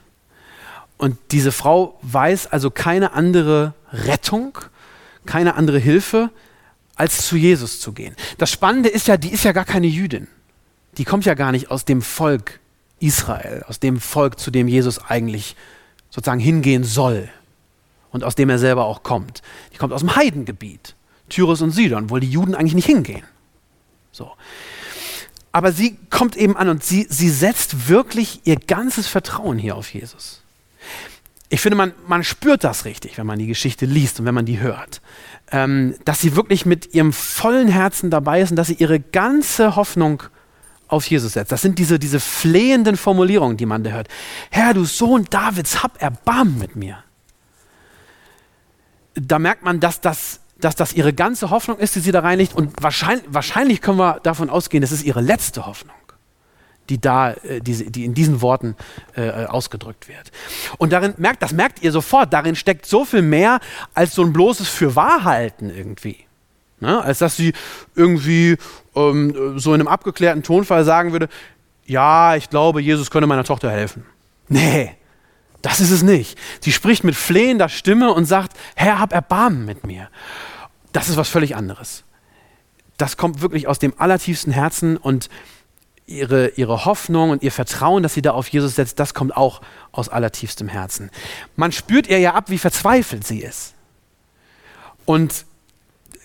Und 0.96 1.18
diese 1.32 1.52
Frau 1.52 1.98
weiß 2.02 2.48
also 2.48 2.70
keine 2.70 3.12
andere 3.12 3.74
Rettung, 3.92 4.58
keine 5.26 5.54
andere 5.54 5.78
Hilfe, 5.78 6.30
als 6.96 7.26
zu 7.26 7.36
Jesus 7.36 7.80
zu 7.80 7.92
gehen. 7.92 8.14
Das 8.38 8.50
Spannende 8.50 8.88
ist 8.88 9.08
ja, 9.08 9.16
die 9.16 9.32
ist 9.32 9.44
ja 9.44 9.52
gar 9.52 9.64
keine 9.64 9.86
Jüdin. 9.86 10.28
Die 10.96 11.04
kommt 11.04 11.24
ja 11.24 11.34
gar 11.34 11.50
nicht 11.50 11.70
aus 11.70 11.84
dem 11.84 12.02
Volk 12.02 12.60
Israel, 13.00 13.64
aus 13.66 13.80
dem 13.80 14.00
Volk, 14.00 14.38
zu 14.38 14.50
dem 14.50 14.68
Jesus 14.68 14.98
eigentlich 14.98 15.56
sozusagen 16.10 16.40
hingehen 16.40 16.84
soll 16.84 17.28
und 18.14 18.22
aus 18.22 18.36
dem 18.36 18.48
er 18.48 18.58
selber 18.58 18.84
auch 18.84 19.02
kommt. 19.02 19.42
Die 19.74 19.76
kommt 19.76 19.92
aus 19.92 20.00
dem 20.00 20.14
Heidengebiet, 20.14 20.94
Tyrus 21.28 21.60
und 21.60 21.72
Sidon, 21.72 22.10
wo 22.10 22.18
die 22.18 22.30
Juden 22.30 22.54
eigentlich 22.54 22.76
nicht 22.76 22.86
hingehen. 22.86 23.24
So. 24.12 24.30
Aber 25.50 25.72
sie 25.72 25.96
kommt 26.10 26.36
eben 26.36 26.56
an 26.56 26.68
und 26.68 26.84
sie, 26.84 27.06
sie 27.10 27.28
setzt 27.28 27.88
wirklich 27.88 28.40
ihr 28.44 28.56
ganzes 28.56 29.08
Vertrauen 29.08 29.58
hier 29.58 29.74
auf 29.74 29.92
Jesus. 29.92 30.42
Ich 31.48 31.60
finde, 31.60 31.76
man, 31.76 31.92
man 32.06 32.22
spürt 32.22 32.62
das 32.62 32.84
richtig, 32.84 33.18
wenn 33.18 33.26
man 33.26 33.38
die 33.38 33.48
Geschichte 33.48 33.84
liest 33.84 34.20
und 34.20 34.26
wenn 34.26 34.34
man 34.34 34.46
die 34.46 34.60
hört. 34.60 35.00
Ähm, 35.50 35.96
dass 36.04 36.20
sie 36.20 36.36
wirklich 36.36 36.66
mit 36.66 36.94
ihrem 36.94 37.12
vollen 37.12 37.68
Herzen 37.68 38.10
dabei 38.10 38.40
ist 38.40 38.50
und 38.50 38.56
dass 38.56 38.68
sie 38.68 38.74
ihre 38.74 39.00
ganze 39.00 39.74
Hoffnung 39.74 40.22
auf 40.86 41.06
Jesus 41.06 41.32
setzt. 41.32 41.50
Das 41.50 41.62
sind 41.62 41.80
diese, 41.80 41.98
diese 41.98 42.20
flehenden 42.20 42.96
Formulierungen, 42.96 43.56
die 43.56 43.66
man 43.66 43.82
da 43.82 43.90
hört. 43.90 44.08
Herr, 44.50 44.72
du 44.72 44.84
Sohn 44.84 45.24
Davids, 45.30 45.82
hab 45.82 46.00
Erbarmen 46.00 46.58
mit 46.58 46.76
mir. 46.76 47.02
Da 49.14 49.38
merkt 49.38 49.64
man, 49.64 49.80
dass 49.80 50.00
das 50.00 50.40
dass 50.64 50.76
das 50.76 50.94
ihre 50.94 51.12
ganze 51.12 51.50
Hoffnung 51.50 51.78
ist, 51.78 51.94
die 51.94 52.00
sie 52.00 52.12
da 52.12 52.20
reinlegt. 52.20 52.54
Und 52.54 52.82
wahrscheinlich, 52.82 53.26
wahrscheinlich 53.28 53.80
können 53.80 53.98
wir 53.98 54.20
davon 54.22 54.50
ausgehen, 54.50 54.80
das 54.80 54.92
ist 54.92 55.04
ihre 55.04 55.20
letzte 55.20 55.66
Hoffnung, 55.66 55.96
die 56.88 57.00
da, 57.00 57.32
äh, 57.32 57.60
die, 57.60 57.90
die 57.90 58.04
in 58.04 58.14
diesen 58.14 58.40
Worten 58.40 58.76
äh, 59.16 59.44
ausgedrückt 59.46 60.08
wird. 60.08 60.32
Und 60.78 60.92
darin 60.92 61.14
merkt, 61.18 61.42
das 61.42 61.52
merkt 61.52 61.82
ihr 61.82 61.92
sofort, 61.92 62.32
darin 62.32 62.56
steckt 62.56 62.86
so 62.86 63.04
viel 63.04 63.22
mehr 63.22 63.60
als 63.94 64.14
so 64.14 64.22
ein 64.22 64.32
bloßes 64.32 64.68
Fürwahrhalten 64.68 65.74
irgendwie. 65.74 66.18
Ne? 66.80 67.02
Als 67.02 67.18
dass 67.18 67.36
sie 67.36 67.52
irgendwie 67.94 68.56
ähm, 68.94 69.58
so 69.58 69.74
in 69.74 69.80
einem 69.80 69.88
abgeklärten 69.88 70.42
Tonfall 70.42 70.84
sagen 70.84 71.12
würde, 71.12 71.28
ja, 71.86 72.36
ich 72.36 72.48
glaube, 72.48 72.80
Jesus 72.80 73.10
könne 73.10 73.26
meiner 73.26 73.44
Tochter 73.44 73.70
helfen. 73.70 74.06
Nee, 74.48 74.96
das 75.64 75.80
ist 75.80 75.90
es 75.90 76.02
nicht. 76.02 76.38
Sie 76.60 76.72
spricht 76.72 77.04
mit 77.04 77.16
flehender 77.16 77.70
Stimme 77.70 78.12
und 78.12 78.26
sagt, 78.26 78.54
Herr, 78.76 78.98
hab 78.98 79.14
Erbarmen 79.14 79.64
mit 79.64 79.86
mir. 79.86 80.10
Das 80.92 81.08
ist 81.08 81.16
was 81.16 81.30
völlig 81.30 81.56
anderes. 81.56 82.04
Das 82.98 83.16
kommt 83.16 83.40
wirklich 83.40 83.66
aus 83.66 83.78
dem 83.78 83.94
allertiefsten 83.96 84.52
Herzen 84.52 84.98
und 84.98 85.30
ihre, 86.04 86.48
ihre 86.48 86.84
Hoffnung 86.84 87.30
und 87.30 87.42
ihr 87.42 87.50
Vertrauen, 87.50 88.02
das 88.02 88.12
sie 88.12 88.20
da 88.20 88.32
auf 88.32 88.46
Jesus 88.48 88.74
setzt, 88.74 89.00
das 89.00 89.14
kommt 89.14 89.34
auch 89.34 89.62
aus 89.90 90.10
allertiefstem 90.10 90.68
Herzen. 90.68 91.10
Man 91.56 91.72
spürt 91.72 92.08
ihr 92.08 92.18
ja 92.18 92.34
ab, 92.34 92.50
wie 92.50 92.58
verzweifelt 92.58 93.26
sie 93.26 93.40
ist. 93.40 93.72
Und 95.06 95.46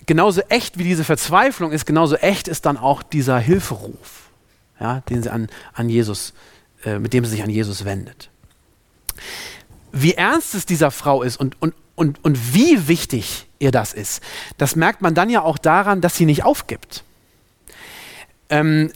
genauso 0.05 0.41
echt 0.49 0.77
wie 0.77 0.83
diese 0.83 1.05
Verzweiflung 1.05 1.71
ist, 1.71 1.85
genauso 1.85 2.17
echt 2.17 2.49
ist 2.49 2.65
dann 2.65 2.75
auch 2.75 3.03
dieser 3.03 3.39
Hilferuf, 3.39 4.31
ja, 4.81 4.99
den 5.09 5.23
sie 5.23 5.31
an, 5.31 5.47
an 5.71 5.87
Jesus, 5.87 6.33
äh, 6.83 6.99
mit 6.99 7.13
dem 7.13 7.23
sie 7.23 7.31
sich 7.31 7.43
an 7.43 7.49
Jesus 7.49 7.85
wendet 7.85 8.29
wie 9.91 10.13
ernst 10.13 10.55
es 10.55 10.65
dieser 10.65 10.91
Frau 10.91 11.23
ist 11.23 11.37
und, 11.37 11.61
und, 11.61 11.73
und, 11.95 12.23
und 12.23 12.53
wie 12.53 12.87
wichtig 12.87 13.47
ihr 13.59 13.71
das 13.71 13.93
ist, 13.93 14.21
das 14.57 14.75
merkt 14.75 15.01
man 15.01 15.15
dann 15.15 15.29
ja 15.29 15.41
auch 15.41 15.57
daran, 15.57 16.01
dass 16.01 16.15
sie 16.15 16.25
nicht 16.25 16.43
aufgibt. 16.43 17.03
Ähm, 18.49 18.91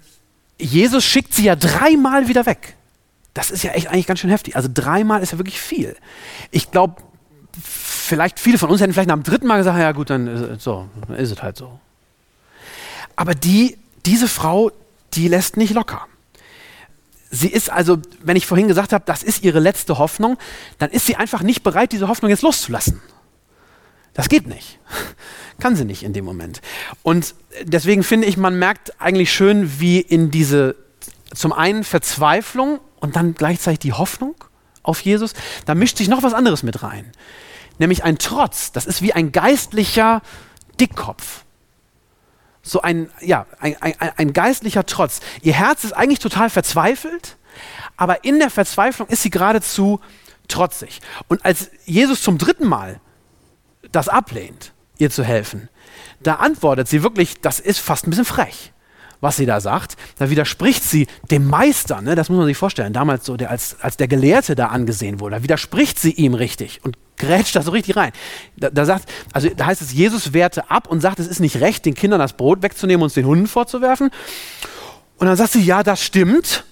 Jesus 0.60 1.04
schickt 1.04 1.34
sie 1.34 1.44
ja 1.46 1.56
dreimal 1.56 2.28
wieder 2.28 2.46
weg. 2.46 2.76
Das 3.34 3.50
ist 3.50 3.64
ja 3.64 3.72
echt 3.72 3.88
eigentlich 3.88 4.08
ganz 4.08 4.20
schön 4.20 4.30
heftig. 4.30 4.56
Also 4.56 4.70
dreimal 4.72 5.22
ist 5.22 5.32
ja 5.32 5.40
wirklich 5.40 5.60
viel. 5.60 5.96
Ich 6.52 6.72
glaube, 6.72 7.02
vielleicht 7.62 8.40
viele 8.40 8.58
von 8.58 8.70
uns 8.70 8.82
hätten 8.82 8.94
vielleicht 8.94 9.10
nach 9.10 9.16
dem 9.16 9.24
dritten 9.24 9.48
Mal 9.48 9.58
gesagt, 9.58 9.78
ja 9.80 9.92
gut, 9.92 10.10
dann 10.10 10.28
ist 10.28 10.42
es 10.42 10.64
so, 10.64 10.88
dann 11.08 11.18
ist 11.18 11.32
es 11.32 11.42
halt 11.42 11.58
so. 11.58 11.80
Aber 13.16 13.36
die, 13.36 13.78
diese 14.06 14.28
Frau, 14.28 14.72
die 15.14 15.28
lässt 15.28 15.58
nicht 15.58 15.74
locker. 15.74 16.08
Sie 17.36 17.48
ist 17.48 17.72
also, 17.72 17.98
wenn 18.22 18.38
ich 18.38 18.46
vorhin 18.46 18.68
gesagt 18.68 18.94
habe, 18.94 19.06
das 19.08 19.24
ist 19.24 19.44
ihre 19.44 19.60
letzte 19.60 19.98
Hoffnung, 19.98 20.38
dann 20.78 20.92
ist 20.92 21.08
sie 21.08 21.16
einfach 21.16 21.42
nicht 21.42 21.64
bereit, 21.64 21.92
diese 21.92 22.08
Hoffnung 22.08 22.30
jetzt 22.30 22.44
loszulassen. 22.44 23.02
Das 24.14 24.30
geht 24.30 24.46
nicht. 24.46 24.78
Kann 25.60 25.76
sie 25.76 25.84
nicht 25.84 26.04
in 26.04 26.14
dem 26.14 26.26
Moment. 26.26 26.62
Und 27.02 27.34
deswegen 27.64 28.04
finde 28.04 28.28
ich, 28.28 28.38
man 28.38 28.60
merkt 28.60 29.02
eigentlich 29.02 29.34
schön, 29.34 29.80
wie 29.80 30.00
in 30.00 30.30
diese 30.30 30.76
zum 31.34 31.54
einen 31.54 31.84
Verzweiflung 31.84 32.80
und 33.00 33.16
dann 33.16 33.34
gleichzeitig 33.34 33.80
die 33.80 33.94
Hoffnung 33.94 34.36
auf 34.84 35.02
Jesus, 35.02 35.34
da 35.66 35.74
mischt 35.74 35.98
sich 35.98 36.10
noch 36.10 36.22
was 36.22 36.36
anderes 36.36 36.62
mit 36.62 36.84
rein. 36.84 37.12
Nämlich 37.80 38.04
ein 38.04 38.20
Trotz. 38.20 38.72
Das 38.74 38.86
ist 38.86 39.02
wie 39.02 39.14
ein 39.14 39.32
geistlicher 39.32 40.22
Dickkopf 40.80 41.46
so 42.74 42.82
ein, 42.82 43.10
ja, 43.22 43.46
ein, 43.60 43.78
ein, 43.82 43.94
ein 44.18 44.34
geistlicher 44.34 44.86
Trotz. 44.86 45.22
Ihr 45.42 45.54
Herz 45.54 45.86
ist 45.86 45.94
eigentlich 45.94 46.20
total 46.20 46.50
verzweifelt, 46.50 47.38
aber 47.96 48.26
in 48.26 48.40
der 48.40 48.50
Verzweiflung 48.50 49.08
ist 49.08 49.22
sie 49.22 49.30
geradezu 49.30 50.02
trotzig. 50.50 51.00
Und 51.30 51.46
als 51.46 51.72
Jesus 51.86 52.22
zum 52.22 52.38
dritten 52.38 52.68
Mal 52.68 53.00
das 53.92 54.10
ablehnt, 54.10 54.74
ihr 54.98 55.10
zu 55.10 55.24
helfen, 55.24 55.70
da 56.20 56.36
antwortet 56.36 56.88
sie 56.88 57.04
wirklich, 57.04 57.40
das 57.40 57.60
ist 57.60 57.80
fast 57.80 58.08
ein 58.08 58.10
bisschen 58.10 58.26
frech, 58.26 58.73
was 59.24 59.38
sie 59.38 59.46
da 59.46 59.62
sagt. 59.62 59.96
Da 60.18 60.30
widerspricht 60.30 60.84
sie 60.84 61.08
dem 61.32 61.48
Meister, 61.48 62.02
ne? 62.02 62.14
das 62.16 62.30
muss 62.30 62.38
man 62.38 62.46
sich 62.46 62.58
vorstellen, 62.58 62.94
damals 62.94 63.26
so, 63.26 63.38
der 63.38 63.50
als, 63.50 63.78
als 63.82 63.98
der 63.98 64.08
Gelehrte 64.08 64.54
da 64.54 64.68
angesehen 64.68 65.20
wurde, 65.20 65.38
da 65.38 65.44
widerspricht 65.44 65.98
sie 65.98 66.12
ihm 66.12 66.34
richtig 66.34 66.82
und 66.84 66.98
grätscht 67.18 67.56
da 67.56 67.62
so 67.62 67.72
richtig 67.72 67.96
rein. 67.96 68.12
Da, 68.58 68.70
da, 68.70 68.86
sagt, 68.86 69.10
also 69.32 69.50
da 69.50 69.66
heißt 69.66 69.82
es, 69.82 69.94
Jesus 69.94 70.34
wehrte 70.34 70.70
ab 70.70 70.88
und 70.88 71.00
sagt, 71.00 71.20
es 71.20 71.28
ist 71.28 71.40
nicht 71.40 71.62
recht, 71.62 71.86
den 71.86 71.96
Kindern 71.96 72.20
das 72.20 72.34
Brot 72.34 72.62
wegzunehmen 72.62 73.02
und 73.02 73.08
es 73.08 73.14
den 73.14 73.26
Hunden 73.26 73.48
vorzuwerfen. 73.48 74.12
Und 75.18 75.28
dann 75.28 75.38
sagt 75.38 75.54
sie, 75.54 75.62
ja, 75.62 75.84
das 75.84 76.04
stimmt. 76.04 76.66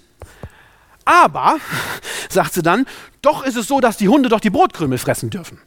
Aber, 1.05 1.57
sagt 2.29 2.53
sie 2.53 2.61
dann, 2.61 2.85
doch 3.21 3.45
ist 3.45 3.55
es 3.55 3.67
so, 3.67 3.79
dass 3.79 3.97
die 3.97 4.09
Hunde 4.09 4.29
doch 4.29 4.41
die 4.41 4.49
Brotkrümel 4.49 4.97
fressen 4.97 5.29
dürfen. 5.29 5.59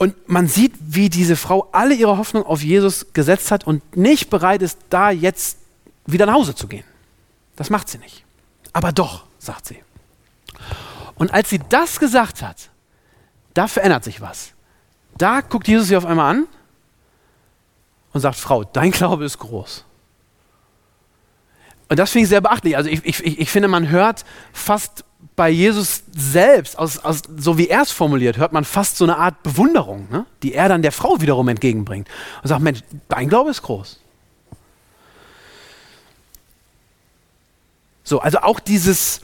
Und 0.00 0.30
man 0.30 0.48
sieht, 0.48 0.72
wie 0.80 1.10
diese 1.10 1.36
Frau 1.36 1.68
alle 1.72 1.94
ihre 1.94 2.16
Hoffnung 2.16 2.46
auf 2.46 2.62
Jesus 2.62 3.12
gesetzt 3.12 3.50
hat 3.50 3.66
und 3.66 3.98
nicht 3.98 4.30
bereit 4.30 4.62
ist, 4.62 4.78
da 4.88 5.10
jetzt 5.10 5.58
wieder 6.06 6.24
nach 6.24 6.32
Hause 6.32 6.54
zu 6.54 6.68
gehen. 6.68 6.84
Das 7.56 7.68
macht 7.68 7.90
sie 7.90 7.98
nicht. 7.98 8.24
Aber 8.72 8.92
doch, 8.92 9.24
sagt 9.38 9.66
sie. 9.66 9.78
Und 11.16 11.34
als 11.34 11.50
sie 11.50 11.60
das 11.68 12.00
gesagt 12.00 12.40
hat, 12.40 12.70
da 13.52 13.68
verändert 13.68 14.04
sich 14.04 14.22
was. 14.22 14.52
Da 15.18 15.42
guckt 15.42 15.68
Jesus 15.68 15.88
sie 15.88 15.96
auf 15.98 16.06
einmal 16.06 16.30
an 16.30 16.46
und 18.14 18.22
sagt, 18.22 18.36
Frau, 18.36 18.64
dein 18.64 18.92
Glaube 18.92 19.26
ist 19.26 19.38
groß. 19.38 19.84
Und 21.90 21.98
das 21.98 22.10
finde 22.10 22.22
ich 22.22 22.30
sehr 22.30 22.40
beachtlich. 22.40 22.74
Also 22.74 22.88
ich, 22.88 23.04
ich, 23.04 23.38
ich 23.38 23.50
finde, 23.50 23.68
man 23.68 23.90
hört 23.90 24.24
fast 24.54 25.04
bei 25.40 25.48
Jesus 25.48 26.02
selbst, 26.14 26.78
aus, 26.78 26.98
aus, 26.98 27.22
so 27.38 27.56
wie 27.56 27.68
er 27.68 27.80
es 27.80 27.90
formuliert, 27.90 28.36
hört 28.36 28.52
man 28.52 28.66
fast 28.66 28.98
so 28.98 29.04
eine 29.04 29.16
Art 29.16 29.42
Bewunderung, 29.42 30.06
ne? 30.10 30.26
die 30.42 30.52
er 30.52 30.68
dann 30.68 30.82
der 30.82 30.92
Frau 30.92 31.22
wiederum 31.22 31.48
entgegenbringt. 31.48 32.08
Und 32.42 32.48
sagt, 32.48 32.60
Mensch, 32.60 32.80
dein 33.08 33.30
Glaube 33.30 33.48
ist 33.48 33.62
groß. 33.62 34.00
So, 38.04 38.20
also 38.20 38.40
auch 38.40 38.60
dieses, 38.60 39.22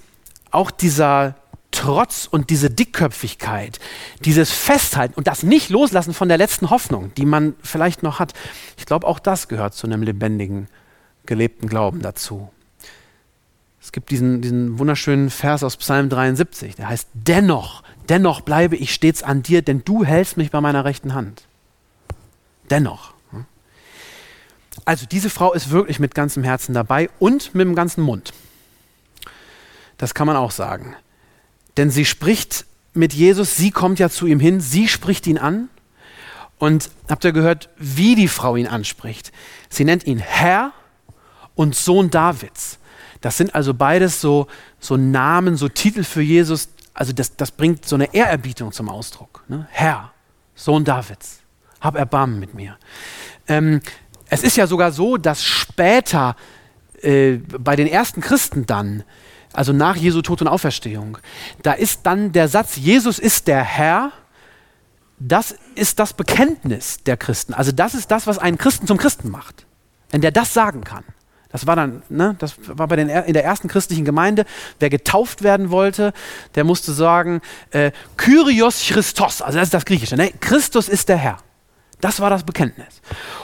auch 0.51 0.71
dieser, 0.71 1.35
Trotz 1.71 2.27
und 2.31 2.49
diese 2.49 2.71
Dickköpfigkeit, 2.71 3.79
dieses 4.25 4.51
Festhalten 4.51 5.13
und 5.17 5.27
das 5.27 5.43
nicht 5.43 5.69
loslassen 5.69 6.15
von 6.15 6.29
der 6.29 6.39
letzten 6.39 6.71
Hoffnung, 6.71 7.13
die 7.17 7.27
man 7.27 7.57
vielleicht 7.63 8.03
noch 8.03 8.21
hat, 8.21 8.33
ich 8.79 8.87
glaube, 8.87 9.07
auch 9.07 9.19
das 9.19 9.49
gehört 9.49 9.75
zu 9.75 9.87
einem 9.87 10.03
lebendigen, 10.03 10.69
gelebten 11.27 11.69
Glauben 11.69 12.01
dazu. 12.01 12.49
Es 13.87 13.93
gibt 13.93 14.11
diesen, 14.11 14.43
diesen 14.43 14.81
wunderschönen 14.81 15.31
Vers 15.31 15.63
aus 15.63 15.77
Psalm 15.77 16.09
73, 16.09 16.75
der 16.75 16.89
heißt, 16.89 17.07
dennoch, 17.15 17.85
dennoch 18.09 18.41
bleibe 18.41 18.75
ich 18.75 18.93
stets 18.93 19.23
an 19.23 19.45
dir, 19.45 19.63
denn 19.63 19.85
du 19.85 20.05
hältst 20.05 20.37
mich 20.37 20.51
bei 20.51 20.61
meiner 20.61 20.85
rechten 20.85 21.15
Hand. 21.15 21.45
Dennoch. 22.69 23.15
Hm? 23.31 23.45
Also 24.85 25.07
diese 25.07 25.31
Frau 25.31 25.53
ist 25.53 25.71
wirklich 25.71 26.01
mit 26.01 26.17
ganzem 26.17 26.43
Herzen 26.43 26.75
dabei 26.75 27.11
und 27.21 27.55
mit 27.55 27.65
dem 27.65 27.77
ganzen 27.77 28.03
Mund. 28.03 28.33
Das 29.99 30.15
kann 30.15 30.27
man 30.27 30.35
auch 30.35 30.51
sagen. 30.51 30.97
Denn 31.77 31.93
sie 31.93 32.07
spricht 32.07 32.67
mit 32.93 33.15
Jesus, 33.15 33.55
sie 33.55 33.71
kommt 33.71 34.01
ja 34.01 34.11
zu 34.11 34.27
ihm 34.27 34.41
hin, 34.41 34.61
sie 34.61 34.89
spricht 34.89 35.29
ihn 35.29 35.39
an. 35.39 35.69
Und 36.59 36.91
habt 37.09 37.23
ihr 37.23 37.31
gehört, 37.31 37.69
wie 37.77 38.17
die 38.17 38.27
Frau 38.27 38.57
ihn 38.57 38.67
anspricht? 38.67 39.31
Sie 39.69 39.85
nennt 39.85 40.09
ihn 40.09 40.19
Herr 40.19 40.73
und 41.55 41.77
Sohn 41.77 42.11
Davids. 42.11 42.81
Das 43.27 43.39
sind 43.39 43.57
also 43.57 43.75
beides 43.75 44.21
so, 44.21 44.47
so 44.79 44.97
Namen, 44.97 45.57
so 45.57 45.69
Titel 45.69 46.05
für 46.05 46.23
Jesus. 46.23 46.69
Also 46.95 47.13
das, 47.13 47.35
das 47.35 47.51
bringt 47.51 47.85
so 47.85 47.97
eine 47.97 48.15
Ehrerbietung 48.15 48.71
zum 48.71 48.89
Ausdruck. 48.89 49.43
Ne? 49.49 49.67
Herr, 49.73 50.13
Sohn 50.55 50.85
Davids, 50.85 51.41
hab 51.81 51.97
Erbarmen 51.97 52.39
mit 52.39 52.55
mir. 52.55 52.77
Ähm, 53.49 53.81
es 54.31 54.45
ist 54.45 54.57
ja 54.57 54.69
sogar 54.69 54.93
so, 54.93 55.17
dass 55.17 55.43
später 55.43 56.37
äh, 57.03 57.39
bei 57.59 57.75
den 57.75 57.89
ersten 57.89 58.21
Christen 58.21 58.65
dann 58.65 59.03
also 59.53 59.73
nach 59.73 59.97
Jesu 59.97 60.23
Tod 60.23 60.41
und 60.41 60.47
Auferstehung, 60.47 61.19
da 61.65 61.73
ist 61.73 62.03
dann 62.05 62.31
der 62.31 62.47
Satz, 62.47 62.77
Jesus 62.77 63.19
ist 63.19 63.49
der 63.49 63.65
Herr, 63.65 64.13
das 65.19 65.57
ist 65.75 65.99
das 65.99 66.13
Bekenntnis 66.13 66.99
der 67.03 67.17
Christen. 67.17 67.55
Also 67.55 67.73
das 67.73 67.97
ist 67.97 68.13
das, 68.13 68.29
was 68.29 68.39
einen 68.39 68.57
Christen 68.57 68.87
zum 68.87 68.99
Christen 68.99 69.33
macht. 69.33 69.67
Wenn 70.11 70.21
der 70.21 70.31
das 70.31 70.55
sagen 70.55 70.85
kann. 70.85 71.03
Das 71.51 71.67
war 71.67 71.77
dann, 71.77 72.03
ne, 72.09 72.37
das 72.39 72.57
war 72.67 72.89
bei 72.89 72.97
den, 72.97 73.09
in 73.09 73.33
der 73.33 73.45
ersten 73.45 73.69
christlichen 73.69 74.05
Gemeinde. 74.05 74.45
Wer 74.79 74.91
getauft 74.91 75.43
werden 75.43 75.71
wollte, 75.71 76.13
der 76.55 76.65
musste 76.65 76.93
sagen, 76.93 77.41
äh, 77.71 77.93
Kyrios 78.17 78.87
Christos, 78.89 79.43
also 79.43 79.59
das 79.59 79.69
ist 79.69 79.75
das 79.75 79.85
Griechische, 79.85 80.17
ne? 80.17 80.33
Christus 80.41 80.89
ist 80.89 81.09
der 81.09 81.17
Herr. 81.17 81.39
Das 82.01 82.21
war 82.21 82.31
das 82.31 82.45
Bekenntnis. 82.45 83.01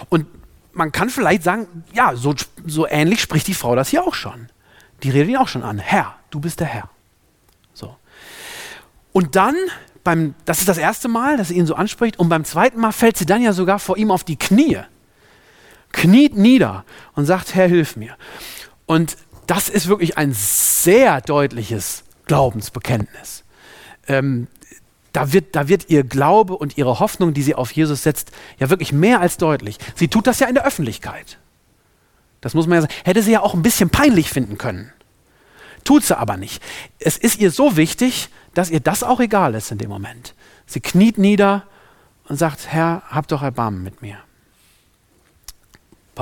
Und 0.09 0.27
man 0.73 0.93
kann 0.93 1.11
vielleicht 1.11 1.43
sagen, 1.43 1.85
ja, 1.93 2.15
so, 2.17 2.35
so 2.67 2.87
ähnlich 2.87 3.21
spricht 3.21 3.47
die 3.47 3.55
Frau 3.55 3.77
das 3.77 3.89
hier 3.89 4.03
auch 4.05 4.15
schon. 4.15 4.49
Die 5.03 5.11
redet 5.11 5.31
ihn 5.31 5.37
auch 5.37 5.49
schon 5.49 5.63
an. 5.63 5.79
Herr, 5.79 6.15
du 6.31 6.41
bist 6.41 6.61
der 6.61 6.67
Herr. 6.67 6.89
So. 7.73 7.97
Und 9.13 9.37
dann, 9.37 9.55
beim, 10.05 10.35
das 10.45 10.59
ist 10.59 10.69
das 10.69 10.79
erste 10.79 11.09
Mal, 11.09 11.37
dass 11.37 11.49
sie 11.49 11.57
ihn 11.57 11.67
so 11.67 11.75
anspricht, 11.75 12.19
und 12.19 12.29
beim 12.29 12.45
zweiten 12.45 12.81
Mal 12.81 12.93
fällt 12.93 13.17
sie 13.17 13.27
dann 13.27 13.43
ja 13.43 13.53
sogar 13.53 13.79
vor 13.79 13.97
ihm 13.97 14.11
auf 14.11 14.25
die 14.25 14.37
Knie 14.37 14.81
kniet 16.03 16.37
nieder 16.37 16.85
und 17.15 17.27
sagt, 17.27 17.55
Herr, 17.55 17.69
hilf 17.69 17.95
mir. 17.97 18.17
Und 18.87 19.17
das 19.47 19.69
ist 19.69 19.87
wirklich 19.87 20.19
ein 20.19 20.33
sehr 20.33 21.21
deutliches 21.21 22.03
Glaubensbekenntnis. 22.27 23.45
Ähm, 24.09 24.49
da 25.13 25.33
wird, 25.33 25.55
da 25.55 25.69
wird 25.69 25.91
ihr 25.91 26.03
Glaube 26.03 26.57
und 26.57 26.77
ihre 26.77 26.99
Hoffnung, 26.99 27.35
die 27.35 27.43
sie 27.43 27.55
auf 27.55 27.71
Jesus 27.71 28.03
setzt, 28.03 28.33
ja 28.59 28.69
wirklich 28.69 28.93
mehr 28.93 29.21
als 29.21 29.37
deutlich. 29.37 29.79
Sie 29.95 30.09
tut 30.09 30.27
das 30.27 30.41
ja 30.41 30.49
in 30.49 30.55
der 30.55 30.67
Öffentlichkeit. 30.67 31.39
Das 32.41 32.55
muss 32.55 32.67
man 32.67 32.77
ja 32.77 32.83
sagen. 32.83 32.95
Hätte 33.05 33.23
sie 33.23 33.33
ja 33.33 33.41
auch 33.41 33.55
ein 33.55 33.63
bisschen 33.63 33.91
peinlich 33.91 34.31
finden 34.31 34.59
können. 34.59 34.93
Tut 35.85 36.05
sie 36.05 36.19
aber 36.19 36.37
nicht. 36.37 36.63
Es 36.99 37.17
ist 37.17 37.39
ihr 37.39 37.53
so 37.53 37.77
wichtig, 37.77 38.29
dass 38.55 38.71
ihr 38.71 38.81
das 38.81 39.05
auch 39.05 39.21
egal 39.21 39.55
ist 39.55 39.71
in 39.71 39.79
dem 39.79 39.91
Moment. 39.91 40.35
Sie 40.67 40.81
kniet 40.81 41.19
nieder 41.19 41.65
und 42.29 42.39
sagt, 42.39 42.73
Herr, 42.73 43.03
hab 43.09 43.29
doch 43.29 43.43
Erbarmen 43.43 43.83
mit 43.83 44.03
mir. 44.03 44.19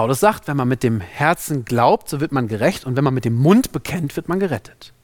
Paulus 0.00 0.20
sagt, 0.20 0.48
wenn 0.48 0.56
man 0.56 0.66
mit 0.66 0.82
dem 0.82 1.02
Herzen 1.02 1.66
glaubt, 1.66 2.08
so 2.08 2.20
wird 2.20 2.32
man 2.32 2.48
gerecht 2.48 2.86
und 2.86 2.96
wenn 2.96 3.04
man 3.04 3.12
mit 3.12 3.26
dem 3.26 3.34
Mund 3.34 3.70
bekennt, 3.70 4.16
wird 4.16 4.30
man 4.30 4.40
gerettet. 4.40 4.94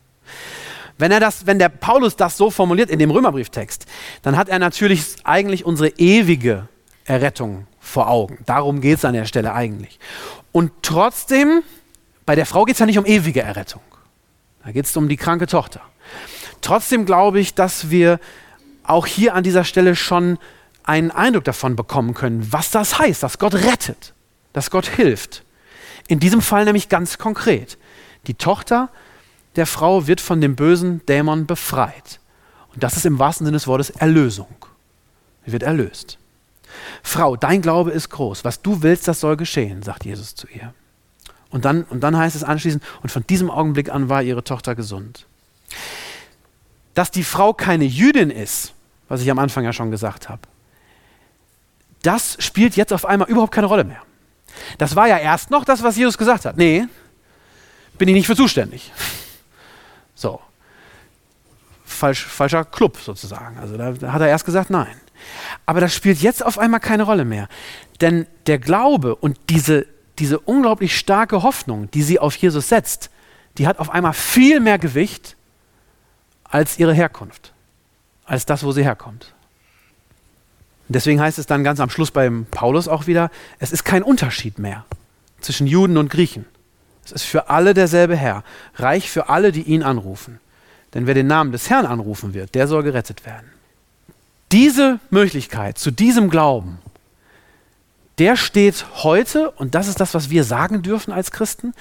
Wenn, 0.96 1.12
er 1.12 1.20
das, 1.20 1.46
wenn 1.46 1.59
der 1.59 1.68
Paulus 1.68 2.16
das 2.16 2.38
so 2.38 2.50
formuliert 2.50 2.88
in 2.88 2.98
dem 2.98 3.11
Römerbrieftext, 3.11 3.85
dann 4.22 4.38
hat 4.38 4.48
er 4.48 4.59
natürlich 4.59 5.16
eigentlich 5.22 5.66
unsere 5.66 5.90
ewige 5.98 6.68
Errettung 7.04 7.66
vor 7.78 8.09
Augen. 8.09 8.38
Darum 8.46 8.80
geht 8.80 8.96
es 8.96 9.04
an 9.04 9.12
der 9.12 9.26
Stelle 9.26 9.52
eigentlich. 9.52 9.98
Und 10.50 10.72
trotzdem, 10.80 11.62
bei 12.24 12.35
der 12.35 12.46
Frau 12.46 12.64
geht 12.64 12.76
es 12.76 12.80
ja 12.80 12.87
nicht 12.87 12.98
um 12.98 13.04
ewige 13.04 13.42
Errettung. 13.42 13.82
Da 14.64 14.72
geht 14.72 14.87
es 14.87 14.96
um 14.96 15.11
die 15.11 15.18
kranke 15.18 15.46
Tochter. 15.46 15.82
Trotzdem 16.62 17.04
glaube 17.04 17.38
ich, 17.38 17.52
dass 17.52 17.90
wir 17.90 18.18
auch 18.82 19.04
hier 19.04 19.35
an 19.35 19.44
dieser 19.44 19.64
Stelle 19.64 19.94
schon 19.94 20.38
einen 20.85 21.11
Eindruck 21.11 21.44
davon 21.44 21.76
bekommen 21.76 22.14
können, 22.14 22.50
was 22.50 22.70
das 22.70 22.98
heißt, 22.98 23.22
dass 23.22 23.38
Gott 23.38 23.52
rettet 23.52 24.14
dass 24.57 24.71
Gott 24.71 24.87
hilft. 24.87 25.42
In 26.09 26.19
diesem 26.19 26.40
Fall 26.40 26.64
nämlich 26.64 26.88
ganz 26.88 27.19
konkret. 27.19 27.77
Die 28.27 28.33
Tochter 28.33 28.88
der 29.55 29.66
Frau 29.66 30.07
wird 30.07 30.19
von 30.19 30.40
dem 30.40 30.57
bösen 30.57 31.05
Dämon 31.05 31.45
befreit. 31.45 32.21
Und 32.73 32.83
das 32.83 32.97
ist 32.97 33.05
im 33.05 33.19
wahrsten 33.19 33.45
Sinne 33.45 33.57
des 33.57 33.66
Wortes 33.66 33.90
Erlösung. 33.90 34.49
Sie 35.45 35.53
wird 35.53 35.62
erlöst. 35.62 36.16
Frau, 37.03 37.37
dein 37.37 37.61
Glaube 37.61 37.90
ist 37.90 38.09
groß. 38.09 38.47
Was 38.47 38.62
du 38.62 38.81
willst, 38.81 39.07
das 39.07 39.21
soll 39.21 39.37
geschehen, 39.37 39.83
sagt 39.83 40.07
Jesus 40.07 40.35
zu 40.35 40.47
ihr. 40.49 40.73
Und 41.51 41.66
dann, 41.66 41.83
und 41.85 42.01
dann 42.01 42.16
heißt 42.16 42.35
es 42.35 42.42
anschließend, 42.42 42.83
und 43.03 43.11
von 43.11 43.27
diesem 43.27 43.51
Augenblick 43.51 43.90
an 43.90 44.09
war 44.09 44.23
ihre 44.23 44.42
Tochter 44.42 44.75
gesund. 44.75 45.27
Dass 46.95 47.11
die 47.11 47.25
Frau 47.25 47.53
keine 47.53 47.85
Jüdin 47.85 48.31
ist, 48.31 48.73
was 49.11 49.21
ich 49.21 49.31
am 49.31 49.38
Anfang 49.38 49.64
ja 49.64 49.75
schon 49.75 49.90
gesagt 49.90 50.31
habe, 50.31 50.40
das 52.03 52.38
spielt 52.40 52.75
jetzt 52.77 52.95
auf 52.95 53.05
einmal 53.05 53.29
überhaupt 53.29 53.53
keine 53.53 53.66
Rolle 53.66 53.85
mehr. 53.85 54.01
Das 54.79 54.97
war 54.97 55.09
ja 55.09 55.19
erst 55.19 55.51
noch 55.51 55.64
das, 55.64 55.83
was 55.83 55.97
Jesus 55.97 56.19
gesagt 56.19 56.45
hat. 56.45 56.57
Nee, 56.57 56.87
bin 57.99 58.09
ich 58.09 58.14
nicht 58.14 58.27
für 58.27 58.37
zuständig. 58.37 58.92
So. 60.14 60.40
Falsch, 61.85 62.25
falscher 62.25 62.64
Club 62.64 62.99
sozusagen. 62.99 63.59
Also 63.59 63.77
da, 63.77 63.92
da 63.92 64.12
hat 64.12 64.21
er 64.21 64.29
erst 64.29 64.45
gesagt, 64.45 64.71
nein. 64.71 65.01
Aber 65.64 65.81
das 65.81 65.95
spielt 65.95 66.21
jetzt 66.21 66.45
auf 66.45 66.59
einmal 66.59 66.81
keine 66.81 67.05
Rolle 67.05 67.25
mehr. 67.25 67.49
Denn 68.01 68.27
der 68.47 68.59
Glaube 68.59 69.14
und 69.14 69.38
diese, 69.49 69.87
diese 70.19 70.38
unglaublich 70.38 70.97
starke 70.97 71.42
Hoffnung, 71.42 71.90
die 71.90 72.03
sie 72.03 72.19
auf 72.19 72.37
Jesus 72.37 72.69
setzt, 72.69 73.11
die 73.59 73.66
hat 73.66 73.79
auf 73.79 73.90
einmal 73.90 74.12
viel 74.12 74.61
mehr 74.61 74.79
Gewicht 74.79 75.37
als 76.45 76.79
ihre 76.79 76.92
Herkunft, 76.92 77.53
als 78.25 78.47
das, 78.47 78.62
wo 78.62 78.73
sie 78.73 78.85
herkommt. 78.85 79.35
Deswegen 80.88 81.20
heißt 81.20 81.38
es 81.38 81.46
dann 81.46 81.64
ganz 81.64 81.81
am 81.81 81.90
Schluss 81.90 82.11
beim 82.11 82.46
Paulus 82.51 82.88
auch 82.88 83.07
wieder, 83.07 83.31
es 83.59 83.72
ist 83.72 83.85
kein 83.85 84.03
Unterschied 84.03 84.59
mehr 84.59 84.85
zwischen 85.40 85.66
Juden 85.66 85.96
und 85.96 86.11
Griechen. 86.11 86.44
Es 87.05 87.12
ist 87.12 87.25
für 87.25 87.51
alle 87.51 87.75
derselbe 87.75 88.16
Herr, 88.16 88.42
reich 88.77 89.11
für 89.11 89.29
alle, 89.29 89.53
die 89.53 89.62
ihn 89.62 89.83
anrufen. 89.83 90.40
Denn 90.94 91.07
wer 91.07 91.14
den 91.14 91.27
Namen 91.27 91.53
des 91.53 91.70
Herrn 91.70 91.87
anrufen 91.87 92.35
wird, 92.35 92.55
der 92.55 92.68
soll 92.68 92.83
gerettet 92.83 93.27
werden. 93.27 93.51
Diese 94.53 95.01
Möglichkeit 95.11 95.79
zu 95.79 95.90
diesem 95.90 96.31
Glauben, 96.31 96.79
der 98.18 98.37
steht 98.37 98.87
heute, 99.03 99.51
und 99.53 99.75
das 99.75 99.88
ist 99.88 100.01
das, 100.01 100.14
was 100.14 100.31
wir 100.31 100.44
sagen 100.44 100.83
dürfen 100.83 101.12
als 101.12 101.31
Christen, 101.31 101.75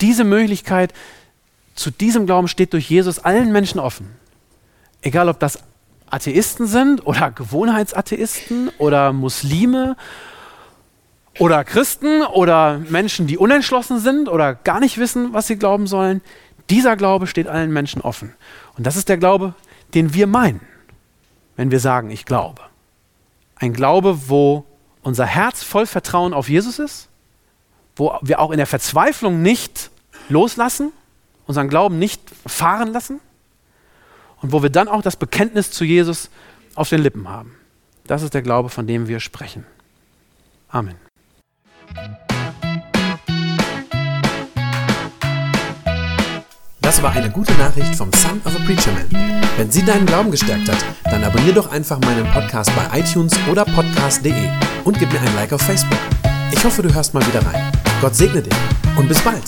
diese 0.00 0.24
Möglichkeit 0.24 0.94
zu 1.74 1.90
diesem 1.90 2.26
Glauben 2.26 2.48
steht 2.48 2.72
durch 2.72 2.88
Jesus 2.88 3.18
allen 3.18 3.52
Menschen 3.52 3.80
offen. 3.80 4.10
Egal, 5.02 5.28
ob 5.28 5.38
das 5.40 5.58
Atheisten 6.12 6.66
sind 6.66 7.06
oder 7.06 7.30
Gewohnheitsatheisten 7.30 8.68
oder 8.76 9.14
Muslime 9.14 9.96
oder 11.38 11.64
Christen 11.64 12.22
oder 12.22 12.78
Menschen, 12.78 13.26
die 13.26 13.38
unentschlossen 13.38 13.98
sind 13.98 14.28
oder 14.28 14.54
gar 14.54 14.78
nicht 14.78 14.98
wissen, 14.98 15.32
was 15.32 15.46
sie 15.46 15.56
glauben 15.56 15.86
sollen. 15.86 16.20
Dieser 16.68 16.96
Glaube 16.96 17.26
steht 17.26 17.48
allen 17.48 17.72
Menschen 17.72 18.02
offen. 18.02 18.34
Und 18.76 18.86
das 18.86 18.96
ist 18.96 19.08
der 19.08 19.16
Glaube, 19.16 19.54
den 19.94 20.12
wir 20.12 20.26
meinen, 20.26 20.60
wenn 21.56 21.70
wir 21.70 21.80
sagen, 21.80 22.10
ich 22.10 22.26
glaube. 22.26 22.60
Ein 23.56 23.72
Glaube, 23.72 24.28
wo 24.28 24.66
unser 25.02 25.24
Herz 25.24 25.62
voll 25.62 25.86
Vertrauen 25.86 26.34
auf 26.34 26.50
Jesus 26.50 26.78
ist, 26.78 27.08
wo 27.96 28.18
wir 28.20 28.38
auch 28.38 28.50
in 28.50 28.58
der 28.58 28.66
Verzweiflung 28.66 29.40
nicht 29.40 29.90
loslassen, 30.28 30.92
unseren 31.46 31.70
Glauben 31.70 31.98
nicht 31.98 32.20
fahren 32.46 32.92
lassen 32.92 33.18
und 34.42 34.52
wo 34.52 34.62
wir 34.62 34.70
dann 34.70 34.88
auch 34.88 35.02
das 35.02 35.16
Bekenntnis 35.16 35.70
zu 35.70 35.84
Jesus 35.84 36.28
auf 36.74 36.88
den 36.88 37.02
Lippen 37.02 37.28
haben. 37.28 37.54
Das 38.06 38.22
ist 38.22 38.34
der 38.34 38.42
Glaube, 38.42 38.68
von 38.68 38.86
dem 38.86 39.08
wir 39.08 39.20
sprechen. 39.20 39.64
Amen. 40.68 40.96
Das 46.80 47.02
war 47.02 47.12
eine 47.12 47.30
gute 47.30 47.52
Nachricht 47.54 47.94
vom 47.94 48.12
Son 48.12 48.40
of 48.44 48.54
a 48.54 48.64
Preacher 48.64 48.92
Man. 48.92 49.08
Wenn 49.56 49.70
sie 49.70 49.84
deinen 49.84 50.04
Glauben 50.04 50.30
gestärkt 50.30 50.68
hat, 50.68 50.84
dann 51.04 51.24
abonniere 51.24 51.54
doch 51.54 51.70
einfach 51.70 51.98
meinen 52.00 52.26
Podcast 52.32 52.70
bei 52.74 52.98
iTunes 52.98 53.32
oder 53.50 53.64
podcast.de 53.64 54.48
und 54.84 54.98
gib 54.98 55.12
mir 55.12 55.20
ein 55.20 55.34
Like 55.36 55.52
auf 55.52 55.62
Facebook. 55.62 55.98
Ich 56.52 56.62
hoffe, 56.64 56.82
du 56.82 56.92
hörst 56.92 57.14
mal 57.14 57.26
wieder 57.26 57.44
rein. 57.46 57.72
Gott 58.00 58.14
segne 58.14 58.42
dich 58.42 58.54
und 58.96 59.08
bis 59.08 59.20
bald. 59.20 59.44